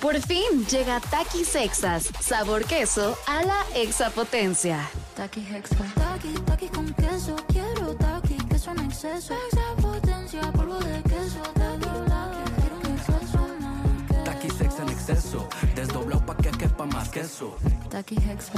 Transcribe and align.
Por 0.00 0.18
fin 0.22 0.64
llega 0.70 0.98
Takis 0.98 1.48
Sexas, 1.48 2.08
sabor 2.20 2.64
queso 2.64 3.18
a 3.26 3.42
la 3.42 3.62
exapotencia. 3.74 4.88
Taki 5.14 5.40
Hexa. 5.40 5.76
Taki, 5.94 6.32
taki 6.46 6.68
con 6.68 6.86
queso. 6.94 7.36
Quiero 7.48 7.94
taki, 7.96 8.36
queso 8.48 8.70
en 8.70 8.80
exceso. 8.80 9.34
Extra 9.34 9.76
potencia, 9.76 10.40
polvo 10.52 10.78
de 10.78 11.02
queso. 11.02 11.42
Taki, 11.52 11.90
taki, 12.08 12.50
quiero 12.60 12.76
un 12.78 12.86
exceso 12.96 13.48
más. 13.60 14.24
Taqui 14.24 14.48
sex 14.48 14.78
en 14.78 14.88
exceso, 14.88 15.48
desdoblado 15.74 16.24
pa' 16.24 16.36
que 16.38 16.50
quepa 16.50 16.86
más 16.86 17.10
queso. 17.10 17.58
Taki 17.90 18.16
Hexa. 18.16 18.54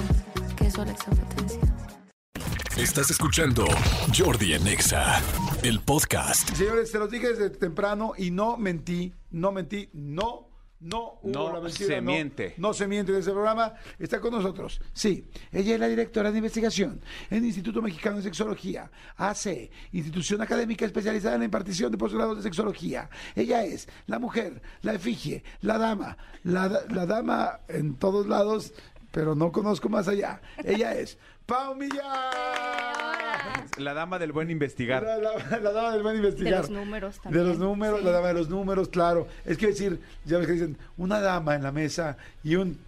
Queso 0.56 0.82
a 0.82 0.84
la 0.84 0.92
exapotencia. 0.92 1.60
Estás 2.76 3.10
escuchando 3.10 3.66
Jordi 4.16 4.54
en 4.54 4.66
Exa, 4.68 5.20
el 5.64 5.80
podcast. 5.80 6.48
Señores, 6.54 6.92
se 6.92 6.98
los 7.00 7.10
dije 7.10 7.30
desde 7.30 7.50
temprano 7.50 8.12
y 8.16 8.30
no 8.30 8.56
mentí, 8.56 9.12
no 9.30 9.50
mentí, 9.50 9.90
no, 9.92 10.51
no 10.82 11.18
hubo 11.22 11.30
No 11.32 11.52
la 11.52 11.60
mentira. 11.60 11.86
se 11.86 11.96
no, 12.00 12.10
miente. 12.12 12.54
No 12.58 12.74
se 12.74 12.86
miente 12.86 13.12
en 13.12 13.18
ese 13.18 13.30
programa. 13.30 13.74
Está 13.98 14.20
con 14.20 14.32
nosotros. 14.32 14.80
Sí, 14.92 15.28
ella 15.52 15.74
es 15.74 15.80
la 15.80 15.88
directora 15.88 16.30
de 16.30 16.38
investigación 16.38 17.00
en 17.30 17.38
el 17.38 17.44
Instituto 17.46 17.80
Mexicano 17.80 18.16
de 18.16 18.22
Sexología, 18.24 18.90
AC, 19.16 19.70
institución 19.92 20.40
académica 20.42 20.84
especializada 20.84 21.34
en 21.34 21.40
la 21.40 21.44
impartición 21.46 21.90
de 21.92 21.98
posgrados 21.98 22.36
de 22.36 22.42
sexología. 22.42 23.08
Ella 23.34 23.64
es 23.64 23.88
la 24.06 24.18
mujer, 24.18 24.60
la 24.82 24.94
efigie, 24.94 25.44
la 25.60 25.78
dama, 25.78 26.16
la, 26.42 26.68
la 26.90 27.06
dama 27.06 27.60
en 27.68 27.94
todos 27.94 28.26
lados, 28.26 28.74
pero 29.12 29.34
no 29.36 29.52
conozco 29.52 29.88
más 29.88 30.08
allá. 30.08 30.40
Ella 30.64 30.94
es 30.94 31.16
Pau 31.46 31.74
Millán. 31.76 32.00
La 33.78 33.94
dama 33.94 34.18
del 34.18 34.32
buen 34.32 34.50
investigar. 34.50 35.02
La, 35.04 35.16
la- 35.18 35.58
la 35.60 35.72
dama 35.72 35.92
del 35.92 36.02
buen 36.02 36.16
investigar. 36.16 36.52
De 36.54 36.58
los 36.60 36.70
números 36.70 37.14
De 37.16 37.20
también, 37.22 37.48
los 37.48 37.58
números, 37.58 37.98
sí. 38.00 38.04
la 38.04 38.10
dama 38.12 38.28
de 38.28 38.34
los 38.34 38.48
números, 38.48 38.88
claro. 38.88 39.28
Es 39.44 39.56
que 39.58 39.68
decir, 39.68 40.00
ya 40.24 40.38
ves 40.38 40.46
que 40.46 40.52
dicen, 40.54 40.76
una 40.96 41.20
dama 41.20 41.54
en 41.54 41.62
la 41.62 41.70
mesa 41.72 42.16
y 42.42 42.56
un 42.56 42.78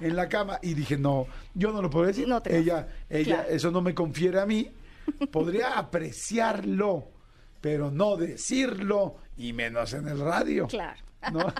en 0.00 0.16
la 0.16 0.28
cama. 0.28 0.58
Y 0.62 0.74
dije, 0.74 0.96
no, 0.96 1.26
yo 1.54 1.72
no 1.72 1.82
lo 1.82 1.90
puedo 1.90 2.06
decir. 2.06 2.26
No 2.28 2.40
te 2.42 2.56
ella, 2.56 2.88
ella, 3.10 3.36
Claro. 3.42 3.48
eso 3.50 3.70
no 3.70 3.80
me 3.82 3.94
confiere 3.94 4.40
a 4.40 4.46
mí. 4.46 4.70
Podría 5.30 5.78
apreciarlo, 5.78 7.08
pero 7.60 7.90
no 7.90 8.16
decirlo, 8.16 9.16
y 9.36 9.52
menos 9.52 9.92
en 9.94 10.08
el 10.08 10.20
radio. 10.20 10.66
Claro. 10.68 11.00
¿no? 11.32 11.40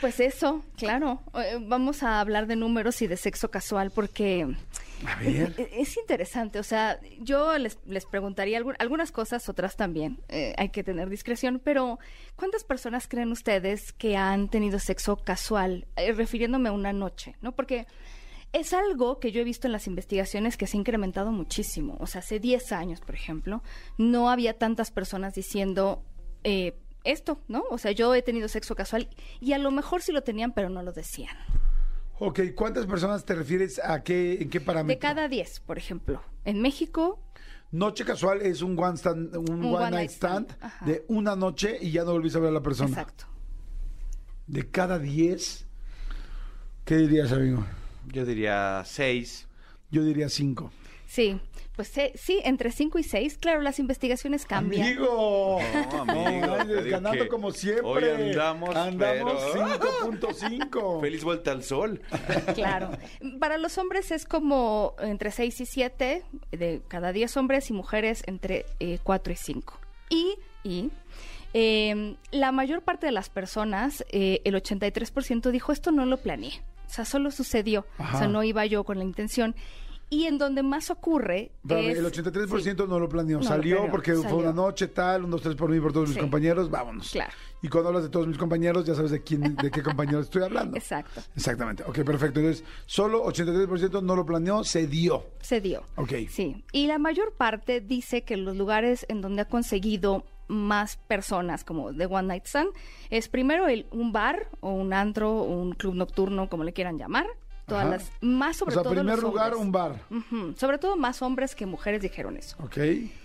Pues 0.00 0.20
eso, 0.20 0.62
claro. 0.76 1.20
Eh, 1.34 1.58
Vamos 1.60 2.02
a 2.02 2.20
hablar 2.20 2.46
de 2.46 2.56
números 2.56 3.00
y 3.02 3.06
de 3.06 3.16
sexo 3.16 3.50
casual 3.50 3.90
porque 3.90 4.46
A 5.06 5.16
ver. 5.16 5.54
e- 5.56 5.70
es 5.80 5.96
interesante. 5.96 6.58
O 6.58 6.62
sea, 6.62 7.00
yo 7.20 7.56
les, 7.58 7.78
les 7.86 8.04
preguntaría 8.06 8.60
algu- 8.60 8.76
algunas 8.78 9.10
cosas, 9.12 9.48
otras 9.48 9.76
también. 9.76 10.18
Eh, 10.28 10.54
hay 10.58 10.68
que 10.68 10.84
tener 10.84 11.08
discreción, 11.08 11.60
pero 11.64 11.98
¿cuántas 12.36 12.62
personas 12.64 13.08
creen 13.08 13.32
ustedes 13.32 13.92
que 13.92 14.16
han 14.16 14.48
tenido 14.48 14.78
sexo 14.78 15.16
casual? 15.16 15.86
Eh, 15.96 16.12
refiriéndome 16.12 16.68
a 16.68 16.72
una 16.72 16.92
noche, 16.92 17.36
¿no? 17.40 17.52
Porque 17.52 17.86
es 18.52 18.72
algo 18.74 19.18
que 19.18 19.32
yo 19.32 19.40
he 19.40 19.44
visto 19.44 19.66
en 19.66 19.72
las 19.72 19.86
investigaciones 19.86 20.56
que 20.56 20.66
se 20.66 20.76
ha 20.76 20.80
incrementado 20.80 21.32
muchísimo. 21.32 21.96
O 22.00 22.06
sea, 22.06 22.20
hace 22.20 22.38
10 22.38 22.72
años, 22.72 23.00
por 23.00 23.14
ejemplo, 23.14 23.62
no 23.98 24.30
había 24.30 24.56
tantas 24.58 24.90
personas 24.90 25.34
diciendo 25.34 26.02
eh, 26.44 26.74
esto, 27.06 27.40
¿no? 27.48 27.64
O 27.70 27.78
sea, 27.78 27.92
yo 27.92 28.14
he 28.14 28.22
tenido 28.22 28.48
sexo 28.48 28.74
casual 28.74 29.08
y 29.40 29.52
a 29.52 29.58
lo 29.58 29.70
mejor 29.70 30.02
sí 30.02 30.12
lo 30.12 30.22
tenían, 30.22 30.52
pero 30.52 30.68
no 30.68 30.82
lo 30.82 30.92
decían. 30.92 31.36
Ok, 32.18 32.40
¿cuántas 32.54 32.86
personas 32.86 33.24
te 33.24 33.34
refieres 33.34 33.78
a 33.82 34.02
qué, 34.02 34.38
en 34.40 34.48
qué 34.50 34.60
parámetro? 34.60 34.94
De 34.94 34.98
cada 34.98 35.28
10, 35.28 35.60
por 35.60 35.76
ejemplo. 35.78 36.22
En 36.44 36.60
México, 36.62 37.20
Noche 37.72 38.04
casual 38.04 38.42
es 38.42 38.62
un 38.62 38.78
one, 38.78 38.96
stand- 38.96 39.36
un 39.36 39.64
one 39.64 39.90
night 39.90 40.10
stand, 40.10 40.56
de 40.86 41.04
una 41.08 41.34
noche 41.36 41.76
y 41.80 41.90
ya 41.90 42.04
no 42.04 42.12
volvís 42.12 42.34
a 42.36 42.38
ver 42.38 42.50
a 42.50 42.52
la 42.52 42.62
persona. 42.62 42.88
exacto. 42.90 43.24
De 44.46 44.70
cada 44.70 44.98
10, 45.00 45.66
¿qué 46.84 46.96
dirías, 46.96 47.32
amigo? 47.32 47.66
Yo 48.06 48.24
diría 48.24 48.82
seis. 48.86 49.48
Yo 49.90 50.04
diría 50.04 50.28
5. 50.28 50.70
Sí, 51.06 51.38
pues 51.76 51.96
eh, 51.98 52.12
sí, 52.16 52.40
entre 52.44 52.72
5 52.72 52.98
y 52.98 53.02
6. 53.04 53.38
Claro, 53.38 53.60
las 53.60 53.78
investigaciones 53.78 54.44
cambian. 54.44 54.86
¡Amigo! 54.88 55.58
No, 55.84 56.02
amigo, 56.02 56.56
No, 56.64 56.90
ganando 56.90 57.28
como 57.28 57.52
siempre. 57.52 57.84
hoy 57.84 58.04
andamos, 58.30 58.74
Andamos 58.74 59.40
pero- 59.52 59.66
5.5. 59.78 61.00
Feliz 61.00 61.22
vuelta 61.24 61.52
al 61.52 61.62
sol. 61.62 62.00
Claro. 62.54 62.90
Para 63.38 63.56
los 63.58 63.78
hombres 63.78 64.10
es 64.10 64.24
como 64.24 64.94
entre 65.00 65.30
6 65.30 65.60
y 65.60 65.66
7, 65.66 66.22
de 66.50 66.82
cada 66.88 67.12
10 67.12 67.36
hombres 67.36 67.70
y 67.70 67.72
mujeres 67.72 68.22
entre 68.26 68.66
4 69.04 69.32
y 69.32 69.36
5. 69.36 69.78
Y, 70.10 70.34
y 70.64 70.90
eh, 71.54 72.16
la 72.32 72.50
mayor 72.52 72.82
parte 72.82 73.06
de 73.06 73.12
las 73.12 73.28
personas, 73.30 74.04
eh, 74.10 74.40
el 74.44 74.54
83% 74.54 75.50
dijo 75.50 75.72
esto 75.72 75.92
no 75.92 76.04
lo 76.04 76.16
planeé. 76.16 76.62
O 76.86 76.88
sea, 76.88 77.04
solo 77.04 77.30
sucedió. 77.30 77.86
Ajá. 77.98 78.16
O 78.16 78.18
sea, 78.20 78.28
no 78.28 78.42
iba 78.44 78.64
yo 78.66 78.84
con 78.84 78.98
la 78.98 79.04
intención. 79.04 79.54
Y 80.08 80.26
en 80.26 80.38
donde 80.38 80.62
más 80.62 80.90
ocurre 80.90 81.50
es... 81.68 81.98
el 81.98 82.06
83% 82.06 82.62
sí, 82.62 82.88
no 82.88 83.00
lo 83.00 83.08
planeó. 83.08 83.38
No 83.38 83.42
lo 83.42 83.48
Salió 83.48 83.76
planeó, 83.76 83.90
porque 83.90 84.14
fue 84.14 84.34
una 84.34 84.52
noche, 84.52 84.88
tal, 84.88 85.24
un, 85.24 85.30
dos, 85.30 85.42
tres 85.42 85.56
por 85.56 85.68
mí, 85.68 85.80
por 85.80 85.92
todos 85.92 86.08
mis 86.08 86.18
compañeros, 86.18 86.70
vámonos. 86.70 87.10
Claro. 87.10 87.32
Y 87.62 87.68
cuando 87.68 87.88
hablas 87.88 88.04
de 88.04 88.10
todos 88.10 88.28
mis 88.28 88.38
compañeros, 88.38 88.84
ya 88.84 88.94
sabes 88.94 89.10
de 89.10 89.22
quién, 89.22 89.56
de 89.56 89.70
qué 89.70 89.82
compañeros 89.82 90.26
estoy 90.26 90.44
hablando. 90.44 90.76
Exacto. 90.76 91.20
Exactamente. 91.34 91.82
Ok, 91.82 92.04
perfecto. 92.04 92.38
Entonces, 92.38 92.64
solo 92.86 93.24
83% 93.24 94.02
no 94.02 94.14
lo 94.14 94.24
planeó, 94.24 94.62
se 94.62 94.86
dio. 94.86 95.26
Se 95.40 95.60
dio. 95.60 95.82
Ok. 95.96 96.12
Sí. 96.28 96.64
Y 96.70 96.86
la 96.86 96.98
mayor 96.98 97.32
parte 97.32 97.80
dice 97.80 98.22
que 98.22 98.36
los 98.36 98.56
lugares 98.56 99.06
en 99.08 99.20
donde 99.20 99.42
ha 99.42 99.48
conseguido 99.48 100.24
más 100.48 100.96
personas 100.96 101.64
como 101.64 101.92
de 101.92 102.06
One 102.06 102.28
Night 102.28 102.46
Stand 102.46 102.70
es 103.10 103.28
primero 103.28 103.66
el, 103.66 103.86
un 103.90 104.12
bar 104.12 104.48
o 104.60 104.70
un 104.70 104.92
antro 104.92 105.32
o 105.32 105.60
un 105.60 105.72
club 105.72 105.94
nocturno, 105.94 106.48
como 106.48 106.64
le 106.64 106.72
quieran 106.72 106.98
llamar. 106.98 107.26
Todas 107.66 107.82
Ajá. 107.86 107.90
las, 107.96 108.12
más 108.20 108.56
sobre 108.56 108.70
o 108.70 108.74
sea, 108.74 108.82
todo 108.84 108.94
primer 108.94 109.16
los 109.16 109.22
lugar, 109.24 109.54
hombres. 109.54 109.66
un 109.66 109.72
bar. 109.72 110.56
Sobre 110.56 110.78
todo 110.78 110.96
más 110.96 111.20
hombres 111.20 111.54
que 111.56 111.66
mujeres 111.66 112.00
dijeron 112.00 112.36
eso. 112.36 112.56
Ok. 112.62 112.78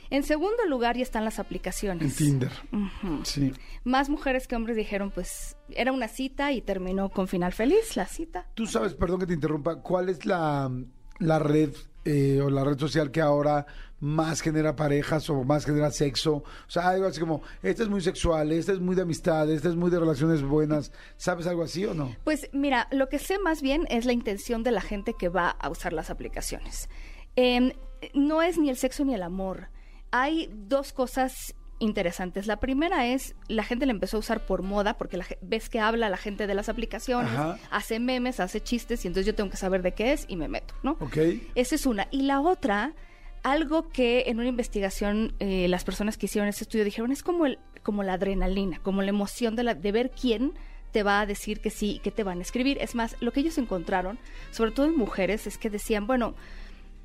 En 0.09 0.23
segundo 0.23 0.65
lugar 0.67 0.97
ya 0.97 1.03
están 1.03 1.23
las 1.23 1.37
En 1.39 1.45
aplicaciones. 1.45 2.15
Tinder. 2.15 2.51
Ujú. 2.73 3.23
Sí. 3.23 3.53
Más 3.83 4.09
mujeres 4.09 4.47
que 4.47 4.55
hombres 4.55 4.75
dijeron, 4.75 5.11
pues, 5.11 5.55
era 5.69 5.91
una 5.91 6.07
cita 6.07 6.51
y 6.51 6.61
terminó 6.61 7.09
con 7.09 7.27
final 7.27 7.53
feliz 7.53 7.95
la 7.95 8.07
cita. 8.07 8.47
Tú 8.55 8.65
sabes, 8.67 8.93
perdón 8.95 9.19
que 9.21 9.27
te 9.27 9.33
interrumpa, 9.33 9.75
¿cuál 9.81 10.09
es 10.09 10.25
la, 10.25 10.69
la 11.19 11.39
red 11.39 11.69
eh, 12.05 12.39
o 12.41 12.49
la 12.49 12.63
red 12.63 12.79
social 12.79 13.11
que 13.11 13.21
ahora 13.21 13.65
más 13.99 14.41
genera 14.41 14.75
parejas 14.75 15.29
o 15.29 15.43
más 15.43 15.65
genera 15.65 15.91
sexo? 15.91 16.35
O 16.35 16.69
sea, 16.69 16.89
algo 16.89 17.05
así 17.07 17.19
como, 17.19 17.41
esta 17.61 17.83
es 17.83 17.89
muy 17.89 18.01
sexual, 18.01 18.51
esta 18.51 18.73
es 18.73 18.79
muy 18.79 18.95
de 18.95 19.03
amistad, 19.03 19.49
esta 19.49 19.69
es 19.69 19.75
muy 19.75 19.91
de 19.91 19.99
relaciones 19.99 20.41
buenas. 20.41 20.91
¿Sabes 21.17 21.47
algo 21.47 21.63
así 21.63 21.85
o 21.85 21.93
no? 21.93 22.15
Pues 22.23 22.49
mira, 22.53 22.87
lo 22.91 23.09
que 23.09 23.19
sé 23.19 23.39
más 23.39 23.61
bien 23.61 23.85
es 23.89 24.05
la 24.05 24.13
intención 24.13 24.63
de 24.63 24.71
la 24.71 24.81
gente 24.81 25.13
que 25.17 25.29
va 25.29 25.49
a 25.49 25.69
usar 25.69 25.93
las 25.93 26.09
aplicaciones. 26.09 26.89
Em, 27.35 27.73
no 28.13 28.41
es 28.41 28.57
ni 28.57 28.69
el 28.69 28.77
sexo 28.77 29.05
ni 29.05 29.13
el 29.13 29.23
amor. 29.23 29.69
Hay 30.11 30.49
dos 30.53 30.91
cosas 30.91 31.55
interesantes. 31.81 32.47
La 32.47 32.59
primera 32.59 33.07
es, 33.07 33.35
la 33.47 33.63
gente 33.63 33.85
la 33.85 33.91
empezó 33.91 34.17
a 34.17 34.19
usar 34.21 34.45
por 34.45 34.61
moda, 34.61 34.97
porque 34.97 35.17
la 35.17 35.25
ves 35.41 35.69
que 35.69 35.79
habla 35.79 36.09
la 36.09 36.17
gente 36.17 36.47
de 36.47 36.53
las 36.53 36.69
aplicaciones, 36.69 37.33
Ajá. 37.33 37.57
hace 37.69 37.99
memes, 37.99 38.39
hace 38.39 38.61
chistes, 38.61 39.03
y 39.03 39.07
entonces 39.07 39.25
yo 39.25 39.35
tengo 39.35 39.49
que 39.49 39.57
saber 39.57 39.81
de 39.81 39.93
qué 39.93 40.13
es 40.13 40.25
y 40.29 40.37
me 40.37 40.47
meto, 40.47 40.73
¿no? 40.83 40.97
Ok. 40.99 41.17
Esa 41.55 41.75
es 41.75 41.85
una. 41.85 42.07
Y 42.11 42.21
la 42.21 42.39
otra, 42.39 42.93
algo 43.43 43.89
que 43.89 44.25
en 44.27 44.39
una 44.39 44.47
investigación 44.47 45.33
eh, 45.39 45.67
las 45.67 45.83
personas 45.83 46.17
que 46.17 46.27
hicieron 46.27 46.47
ese 46.47 46.63
estudio 46.63 46.85
dijeron 46.85 47.11
es 47.11 47.23
como, 47.23 47.45
el, 47.45 47.59
como 47.83 48.03
la 48.03 48.13
adrenalina, 48.13 48.79
como 48.83 49.01
la 49.01 49.09
emoción 49.09 49.55
de, 49.55 49.63
la, 49.63 49.73
de 49.73 49.91
ver 49.91 50.11
quién 50.11 50.53
te 50.91 51.03
va 51.03 51.21
a 51.21 51.25
decir 51.25 51.61
que 51.61 51.69
sí 51.69 51.95
y 51.95 51.99
que 51.99 52.11
te 52.11 52.23
van 52.23 52.39
a 52.39 52.41
escribir. 52.41 52.77
Es 52.81 52.95
más, 52.95 53.15
lo 53.21 53.31
que 53.31 53.39
ellos 53.39 53.57
encontraron, 53.57 54.19
sobre 54.51 54.71
todo 54.71 54.85
en 54.85 54.95
mujeres, 54.97 55.47
es 55.47 55.57
que 55.57 55.69
decían, 55.69 56.05
bueno, 56.05 56.35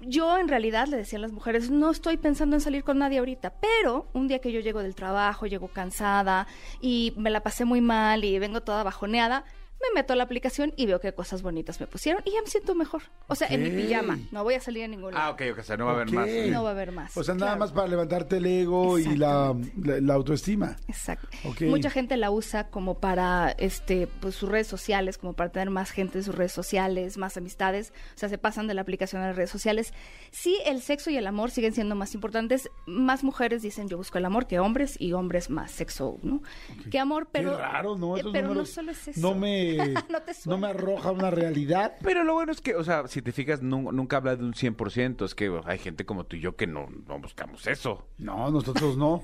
yo 0.01 0.39
en 0.39 0.49
realidad 0.49 0.89
le 0.89 0.97
decían 0.97 1.21
a 1.21 1.27
las 1.27 1.33
mujeres, 1.33 1.71
no 1.71 1.91
estoy 1.91 2.17
pensando 2.17 2.57
en 2.57 2.61
salir 2.61 2.85
con 2.85 2.99
nadie 2.99 3.19
ahorita, 3.19 3.55
pero 3.61 4.09
un 4.13 4.29
día 4.29 4.41
que 4.41 4.53
yo 4.53 4.61
llego 4.61 4.83
del 4.83 4.95
trabajo, 4.95 5.47
llego 5.47 5.69
cansada 5.69 6.47
y 6.81 7.15
me 7.17 7.31
la 7.31 7.43
pasé 7.43 7.65
muy 7.65 7.81
mal 7.81 8.25
y 8.25 8.39
vengo 8.39 8.63
toda 8.63 8.83
bajoneada, 8.83 9.45
me 9.81 10.01
meto 10.01 10.15
a 10.15 10.17
la 10.17 10.25
aplicación 10.25 10.73
y 10.77 10.87
veo 10.87 11.01
qué 11.01 11.13
cosas 11.13 11.43
bonitas 11.43 11.81
me 11.81 11.87
pusieron 11.87 12.23
y 12.25 12.33
ya 12.33 12.41
me 12.43 12.49
siento 12.49 12.75
mejor. 12.75 13.03
O 13.29 13.35
sea, 13.35 13.47
en 13.49 13.63
mi 13.63 13.71
pijama, 13.83 14.19
no 14.33 14.43
voy 14.43 14.55
a 14.55 14.61
salir 14.61 14.85
a 14.85 14.89
ningún 14.89 15.13
lado. 15.15 15.27
Ah, 15.27 15.31
ok, 15.31 15.43
ok, 15.53 15.59
o 15.59 15.63
sea, 15.63 15.77
no 15.77 15.85
va 15.87 15.93
a 15.93 15.95
haber 15.97 16.11
más. 16.13 16.29
No 16.51 16.63
va 16.65 16.71
a 16.71 16.73
haber 16.73 16.93
más. 16.93 17.17
O 17.17 17.23
sea, 17.23 17.35
nada 17.35 17.49
claro. 17.53 17.61
más 17.61 17.73
para 17.73 17.87
levantarte 17.89 18.39
el 18.39 18.47
ego 18.47 18.99
y 18.99 19.17
la, 19.17 19.55
la, 19.83 20.01
la 20.01 20.15
autoestima. 20.15 20.77
Exacto. 20.89 21.29
Mucha 21.61 21.91
gente 21.91 22.17
la 22.17 22.31
usa 22.31 22.69
como 22.71 22.99
para 23.01 23.51
este 23.59 24.07
pues 24.21 24.35
sus 24.35 24.49
redes 24.49 24.67
sociales, 24.67 25.19
como 25.19 25.35
para 25.35 25.51
tener 25.53 25.71
más 25.71 25.91
gente 25.91 26.19
en 26.19 26.25
sus 26.25 26.35
redes 26.35 26.53
sociales, 26.53 27.19
más 27.19 27.37
amistades, 27.37 27.93
o 28.15 28.19
sea, 28.19 28.29
se 28.29 28.39
pasan 28.39 28.67
de 28.67 28.75
la 28.75 28.81
aplicación 28.81 29.23
a 29.23 29.29
las 29.29 29.37
redes 29.37 29.51
sociales. 29.51 29.93
Sí, 30.31 30.59
el 30.65 30.81
sexo 30.81 31.11
y 31.11 31.17
el 31.17 31.27
amor 31.27 31.51
siguen 31.51 31.73
siendo 31.75 31.95
más 31.95 32.15
importantes. 32.15 32.71
Más 32.87 33.25
mujeres 33.25 33.63
dicen 33.63 33.89
yo 33.89 33.97
busco 33.99 34.19
el 34.19 34.25
amor 34.25 34.47
que 34.47 34.59
hombres 34.59 34.97
y 34.99 35.13
hombres 35.13 35.51
más 35.51 35.71
sexo, 35.71 36.19
¿no? 36.23 36.43
Que 36.91 36.99
amor, 36.99 37.29
pero 37.31 37.53
Qué 37.53 37.57
raro, 37.63 37.97
¿no? 37.97 38.17
eh, 38.17 38.21
Esos 38.21 38.33
pero 38.33 38.55
no 38.55 38.65
solo 38.65 38.93
es 38.93 39.09
eso. 39.09 39.21
No 39.21 39.35
me, 39.35 39.66
No 40.11 40.23
te 40.23 40.33
no 40.47 40.59
me 40.59 40.69
arroja 40.69 41.11
una 41.11 41.31
realidad. 41.31 41.95
Pero 42.03 42.25
lo 42.25 42.35
bueno 42.35 42.53
es 42.53 42.61
que, 42.61 42.75
o 42.75 42.85
sea, 42.85 43.07
si 43.09 43.23
te 43.23 43.33
fijas, 43.33 43.63
nu- 43.63 43.93
nunca 43.93 44.19
habla 44.19 44.37
de 44.37 44.45
un 44.45 44.53
100%. 44.55 45.25
Es 45.25 45.35
que 45.35 45.61
hay 45.65 45.79
gente 45.79 46.05
como 46.07 46.25
tú 46.25 46.37
y 46.37 46.41
yo 46.41 46.57
que 46.57 46.67
no, 46.67 46.89
no 47.07 47.19
buscamos 47.19 47.67
eso. 47.67 48.07
No, 48.19 48.51
nosotros 48.51 48.97
no. 48.97 49.23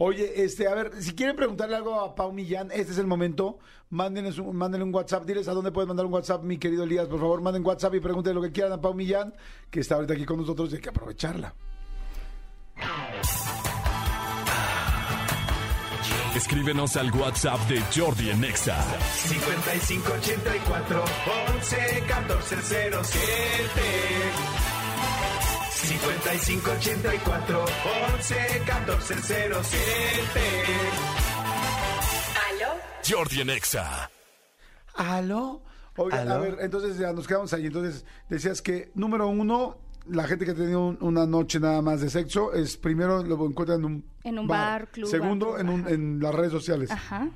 Oye, 0.00 0.44
este, 0.44 0.68
a 0.68 0.74
ver, 0.74 0.92
si 1.02 1.12
quieren 1.14 1.34
preguntarle 1.34 1.74
algo 1.74 2.00
a 2.00 2.14
Pau 2.14 2.30
Millán, 2.32 2.70
este 2.70 2.92
es 2.92 2.98
el 2.98 3.06
momento. 3.08 3.58
Mándenles 3.90 4.38
un, 4.38 4.54
mándenle 4.54 4.84
un 4.84 4.94
WhatsApp. 4.94 5.24
Diles 5.24 5.48
a 5.48 5.52
dónde 5.54 5.72
puedes 5.72 5.88
mandar 5.88 6.06
un 6.06 6.12
WhatsApp, 6.12 6.44
mi 6.44 6.56
querido 6.58 6.84
Elías. 6.84 7.08
Por 7.08 7.18
favor, 7.18 7.40
manden 7.40 7.66
WhatsApp 7.66 7.94
y 7.96 8.00
pregúntenle 8.00 8.34
lo 8.36 8.42
que 8.42 8.52
quieran 8.52 8.72
a 8.72 8.80
Pau 8.80 8.94
Millán, 8.94 9.34
que 9.70 9.80
está 9.80 9.96
ahorita 9.96 10.14
aquí 10.14 10.24
con 10.24 10.36
nosotros 10.36 10.70
y 10.72 10.76
hay 10.76 10.80
que 10.82 10.90
aprovecharla. 10.90 11.52
Escríbenos 16.38 16.96
al 16.96 17.10
WhatsApp 17.10 17.58
de 17.68 17.82
Jordi 17.92 18.30
en 18.30 18.44
Exa. 18.44 18.76
5584 19.26 21.04
11 21.56 22.04
14 22.06 22.56
07 22.62 23.02
5584 25.72 27.64
11 28.14 28.62
14 28.66 29.14
07 29.22 30.40
Jordi 33.08 33.40
en 33.40 33.50
Exa. 33.50 34.08
¿Aló? 34.94 35.60
Oigan, 35.96 36.28
a 36.28 36.34
¿Aló? 36.34 36.42
ver, 36.42 36.58
entonces 36.60 36.98
ya 36.98 37.12
nos 37.12 37.26
quedamos 37.26 37.52
ahí. 37.52 37.66
Entonces, 37.66 38.04
decías 38.28 38.62
que, 38.62 38.92
número 38.94 39.26
uno, 39.26 39.78
la 40.10 40.24
gente 40.24 40.44
que 40.44 40.50
ha 40.52 40.54
tenido 40.54 40.86
un- 40.86 40.98
una 41.00 41.26
noche 41.26 41.60
nada 41.60 41.80
más 41.82 42.00
de 42.00 42.10
sexo, 42.10 42.52
es 42.52 42.76
primero 42.76 43.22
lo 43.22 43.46
encuentran 43.46 43.80
en 43.80 43.84
un, 43.84 44.04
En 44.24 44.38
un 44.38 44.46
bar, 44.46 44.88
club, 44.88 45.08
Segundo, 45.08 45.56
antro, 45.56 45.60
en, 45.60 45.68
un- 45.68 45.88
en 45.88 46.20
las 46.20 46.34
redes 46.34 46.52
sociales. 46.52 46.90
Ajá. 46.90 47.28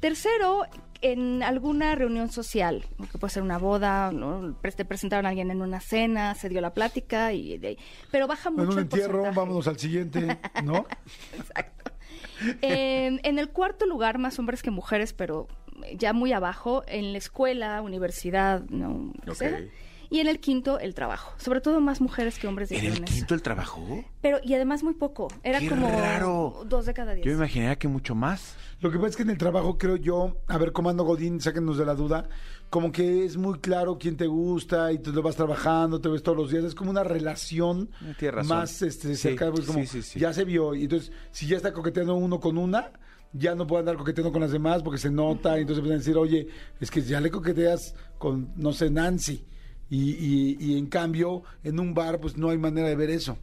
Tercero, 0.00 0.62
en 1.02 1.42
alguna 1.42 1.94
reunión 1.94 2.30
social, 2.30 2.84
que 3.12 3.18
puede 3.18 3.32
ser 3.34 3.42
una 3.42 3.58
boda, 3.58 4.12
¿no? 4.12 4.54
Te 4.74 4.84
presentaron 4.86 5.26
a 5.26 5.30
alguien 5.30 5.50
en 5.50 5.60
una 5.62 5.80
cena, 5.80 6.34
se 6.34 6.48
dio 6.48 6.60
la 6.62 6.72
plática, 6.72 7.32
y 7.34 7.76
pero 8.10 8.26
baja 8.26 8.50
mucho 8.50 8.62
En 8.62 8.68
un 8.70 8.74
el 8.78 8.82
entierro, 8.84 9.12
porcentaje. 9.18 9.36
vámonos 9.38 9.68
al 9.68 9.78
siguiente, 9.78 10.38
¿no? 10.64 10.86
Exacto. 11.36 11.92
En, 12.62 13.20
en 13.22 13.38
el 13.38 13.50
cuarto 13.50 13.84
lugar, 13.86 14.18
más 14.18 14.38
hombres 14.38 14.62
que 14.62 14.70
mujeres, 14.70 15.12
pero 15.12 15.48
ya 15.96 16.12
muy 16.14 16.32
abajo, 16.32 16.82
en 16.86 17.12
la 17.12 17.18
escuela, 17.18 17.82
universidad, 17.82 18.62
¿no? 18.70 19.12
Lo 19.24 19.32
que 19.32 19.38
sea. 19.38 19.58
Ok. 19.58 19.64
Y 20.10 20.18
en 20.18 20.26
el 20.26 20.40
quinto, 20.40 20.80
el 20.80 20.94
trabajo. 20.94 21.32
Sobre 21.38 21.60
todo 21.60 21.80
más 21.80 22.00
mujeres 22.00 22.38
que 22.38 22.48
hombres 22.48 22.72
¿En 22.72 22.84
el 22.84 23.04
quinto 23.04 23.32
el 23.34 23.42
trabajo? 23.42 24.04
Pero, 24.20 24.38
y 24.42 24.54
además 24.54 24.82
muy 24.82 24.94
poco. 24.94 25.28
Era 25.44 25.60
¡Qué 25.60 25.68
como 25.68 25.88
raro! 25.88 26.64
dos 26.66 26.84
de 26.86 26.94
cada 26.94 27.14
diez. 27.14 27.24
Yo 27.24 27.32
imaginaría 27.32 27.76
que 27.76 27.86
mucho 27.86 28.16
más. 28.16 28.56
Lo 28.80 28.90
que 28.90 28.96
pasa 28.96 29.10
es 29.10 29.16
que 29.16 29.22
en 29.22 29.30
el 29.30 29.38
trabajo 29.38 29.78
creo 29.78 29.94
yo, 29.96 30.38
a 30.48 30.58
ver, 30.58 30.72
Comando 30.72 31.04
Godín, 31.04 31.40
sáquenos 31.40 31.78
de 31.78 31.84
la 31.84 31.94
duda, 31.94 32.28
como 32.70 32.90
que 32.90 33.24
es 33.24 33.36
muy 33.36 33.60
claro 33.60 33.98
quién 33.98 34.16
te 34.16 34.26
gusta 34.26 34.90
y 34.90 34.98
tú 34.98 35.12
lo 35.12 35.22
vas 35.22 35.36
trabajando, 35.36 36.00
te 36.00 36.08
ves 36.08 36.22
todos 36.22 36.38
los 36.38 36.50
días, 36.50 36.64
es 36.64 36.74
como 36.74 36.90
una 36.90 37.04
relación 37.04 37.90
más 38.46 38.80
este, 38.82 39.08
Sí, 39.08 39.16
cercana, 39.16 39.52
pues 39.52 39.66
como 39.66 39.80
sí, 39.80 39.86
sí, 39.86 40.02
sí. 40.02 40.18
ya 40.18 40.32
se 40.32 40.44
vio, 40.44 40.74
y 40.74 40.84
entonces 40.84 41.12
si 41.30 41.46
ya 41.46 41.56
está 41.58 41.72
coqueteando 41.74 42.14
uno 42.14 42.40
con 42.40 42.56
una, 42.56 42.90
ya 43.34 43.54
no 43.54 43.66
puede 43.66 43.80
andar 43.80 43.96
coqueteando 43.96 44.32
con 44.32 44.40
las 44.40 44.50
demás 44.52 44.82
porque 44.82 44.98
se 44.98 45.10
nota, 45.10 45.58
y 45.58 45.60
entonces 45.62 45.82
pueden 45.82 45.98
decir, 45.98 46.16
oye, 46.16 46.48
es 46.80 46.90
que 46.90 47.02
ya 47.02 47.20
le 47.20 47.30
coqueteas 47.30 47.94
con, 48.18 48.52
no 48.56 48.72
sé, 48.72 48.88
Nancy. 48.90 49.46
Y, 49.90 50.12
y- 50.12 50.56
y 50.60 50.78
en 50.78 50.86
cambio, 50.86 51.42
en 51.64 51.80
un 51.80 51.92
bar, 51.94 52.20
pues 52.20 52.36
no 52.36 52.48
hay 52.50 52.58
manera 52.58 52.86
de 52.88 52.94
ver 52.96 53.10
eso. 53.10 53.36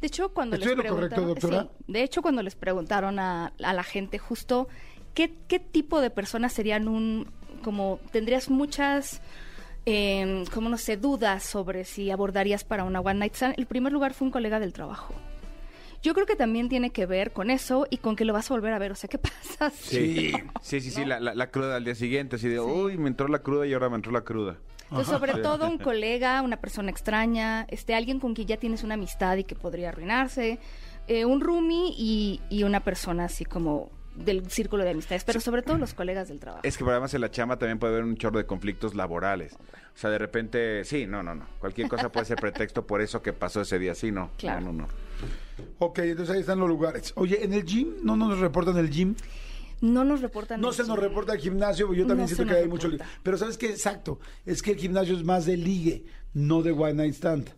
De 0.00 0.06
hecho, 0.06 0.30
cuando 0.30 0.56
¿Estoy 0.56 0.72
les 0.72 0.78
en 0.80 0.84
lo 0.88 0.94
correcto, 0.94 1.16
preguntaron, 1.16 1.28
doctora? 1.58 1.62
sí, 1.86 1.92
de 1.92 2.02
hecho, 2.02 2.22
cuando 2.22 2.42
les 2.42 2.54
preguntaron 2.54 3.18
a, 3.18 3.52
a 3.62 3.72
la 3.74 3.82
gente 3.82 4.18
justo 4.18 4.66
qué, 5.14 5.34
qué 5.46 5.58
tipo 5.58 6.00
de 6.00 6.08
personas 6.10 6.52
serían 6.54 6.88
un, 6.88 7.26
como 7.62 8.00
tendrías 8.12 8.48
muchas, 8.48 9.20
eh, 9.86 10.44
como 10.54 10.70
no 10.70 10.78
sé, 10.78 10.96
dudas 10.96 11.42
sobre 11.44 11.84
si 11.84 12.10
abordarías 12.10 12.64
para 12.64 12.84
una 12.84 13.00
one 13.00 13.18
night 13.18 13.34
stand, 13.34 13.54
el 13.58 13.66
primer 13.66 13.92
lugar 13.92 14.14
fue 14.14 14.26
un 14.26 14.32
colega 14.32 14.58
del 14.58 14.72
trabajo. 14.72 15.14
Yo 16.02 16.14
creo 16.14 16.24
que 16.24 16.34
también 16.36 16.70
tiene 16.70 16.90
que 16.90 17.04
ver 17.04 17.30
con 17.32 17.50
eso 17.50 17.86
y 17.90 17.98
con 17.98 18.16
que 18.16 18.24
lo 18.24 18.32
vas 18.32 18.50
a 18.50 18.54
volver 18.54 18.72
a 18.72 18.78
ver. 18.78 18.90
O 18.92 18.94
sea, 18.94 19.08
¿qué 19.10 19.18
pasa? 19.18 19.68
Sí, 19.68 20.32
sí, 20.62 20.80
sí, 20.80 20.90
sí, 20.90 21.04
la, 21.04 21.20
la- 21.20 21.34
la 21.34 21.50
cruda 21.50 21.76
al 21.76 21.84
día 21.84 21.94
siguiente, 21.94 22.36
así 22.36 22.48
de, 22.48 22.58
uy, 22.58 22.96
me 22.96 23.08
entró 23.08 23.28
la 23.28 23.40
cruda 23.40 23.66
y 23.66 23.74
ahora 23.74 23.90
me 23.90 23.96
entró 23.96 24.10
la 24.10 24.22
cruda. 24.22 24.56
Entonces, 24.90 25.12
sobre 25.12 25.34
todo 25.34 25.68
un 25.68 25.78
colega, 25.78 26.42
una 26.42 26.56
persona 26.58 26.90
extraña, 26.90 27.64
este, 27.68 27.94
alguien 27.94 28.20
con 28.20 28.34
quien 28.34 28.48
ya 28.48 28.56
tienes 28.56 28.82
una 28.82 28.94
amistad 28.94 29.36
y 29.36 29.44
que 29.44 29.54
podría 29.54 29.90
arruinarse, 29.90 30.58
eh, 31.06 31.24
un 31.24 31.40
roomie 31.40 31.94
y, 31.96 32.40
y 32.50 32.64
una 32.64 32.80
persona 32.80 33.24
así 33.24 33.44
como 33.44 33.90
del 34.14 34.50
círculo 34.50 34.84
de 34.84 34.90
amistades, 34.90 35.24
pero 35.24 35.40
sobre 35.40 35.62
todo 35.62 35.78
los 35.78 35.94
colegas 35.94 36.28
del 36.28 36.40
trabajo. 36.40 36.62
Es 36.64 36.76
que 36.76 36.84
además 36.84 37.14
en 37.14 37.20
la 37.20 37.30
chamba 37.30 37.58
también 37.58 37.78
puede 37.78 37.94
haber 37.94 38.04
un 38.04 38.16
chorro 38.16 38.38
de 38.38 38.46
conflictos 38.46 38.94
laborales. 38.94 39.54
O 39.54 39.98
sea, 39.98 40.10
de 40.10 40.18
repente, 40.18 40.84
sí, 40.84 41.06
no, 41.06 41.22
no, 41.22 41.34
no. 41.34 41.46
Cualquier 41.58 41.88
cosa 41.88 42.10
puede 42.10 42.26
ser 42.26 42.36
pretexto 42.36 42.86
por 42.86 43.00
eso 43.00 43.22
que 43.22 43.32
pasó 43.32 43.60
ese 43.62 43.78
día, 43.78 43.94
sí, 43.94 44.10
no. 44.10 44.30
Claro. 44.36 44.60
No, 44.60 44.72
no, 44.72 44.82
no. 44.82 44.88
Ok, 45.78 46.00
entonces 46.00 46.34
ahí 46.34 46.40
están 46.40 46.58
los 46.58 46.68
lugares. 46.68 47.12
Oye, 47.16 47.44
en 47.44 47.52
el 47.52 47.64
gym, 47.64 47.94
¿no 48.02 48.16
nos 48.16 48.38
reportan 48.38 48.76
el 48.76 48.90
gym? 48.90 49.14
No 49.80 50.04
nos 50.04 50.20
reportan. 50.20 50.60
No 50.60 50.72
se 50.72 50.84
nos 50.84 50.98
reporta 50.98 51.32
el 51.32 51.40
gimnasio, 51.40 51.86
porque 51.86 52.00
yo 52.00 52.06
también 52.06 52.28
No 52.28 52.34
siento 52.34 52.52
que 52.52 52.60
hay 52.60 52.68
mucho 52.68 52.88
ligue. 52.88 53.04
Pero 53.22 53.38
¿sabes 53.38 53.56
qué? 53.56 53.70
Exacto. 53.70 54.18
Es 54.44 54.62
que 54.62 54.72
el 54.72 54.78
gimnasio 54.78 55.16
es 55.16 55.24
más 55.24 55.46
de 55.46 55.56
ligue, 55.56 56.04
no 56.34 56.62
de 56.62 56.72
one 56.72 56.94
night 56.94 57.14
stand. 57.14 57.50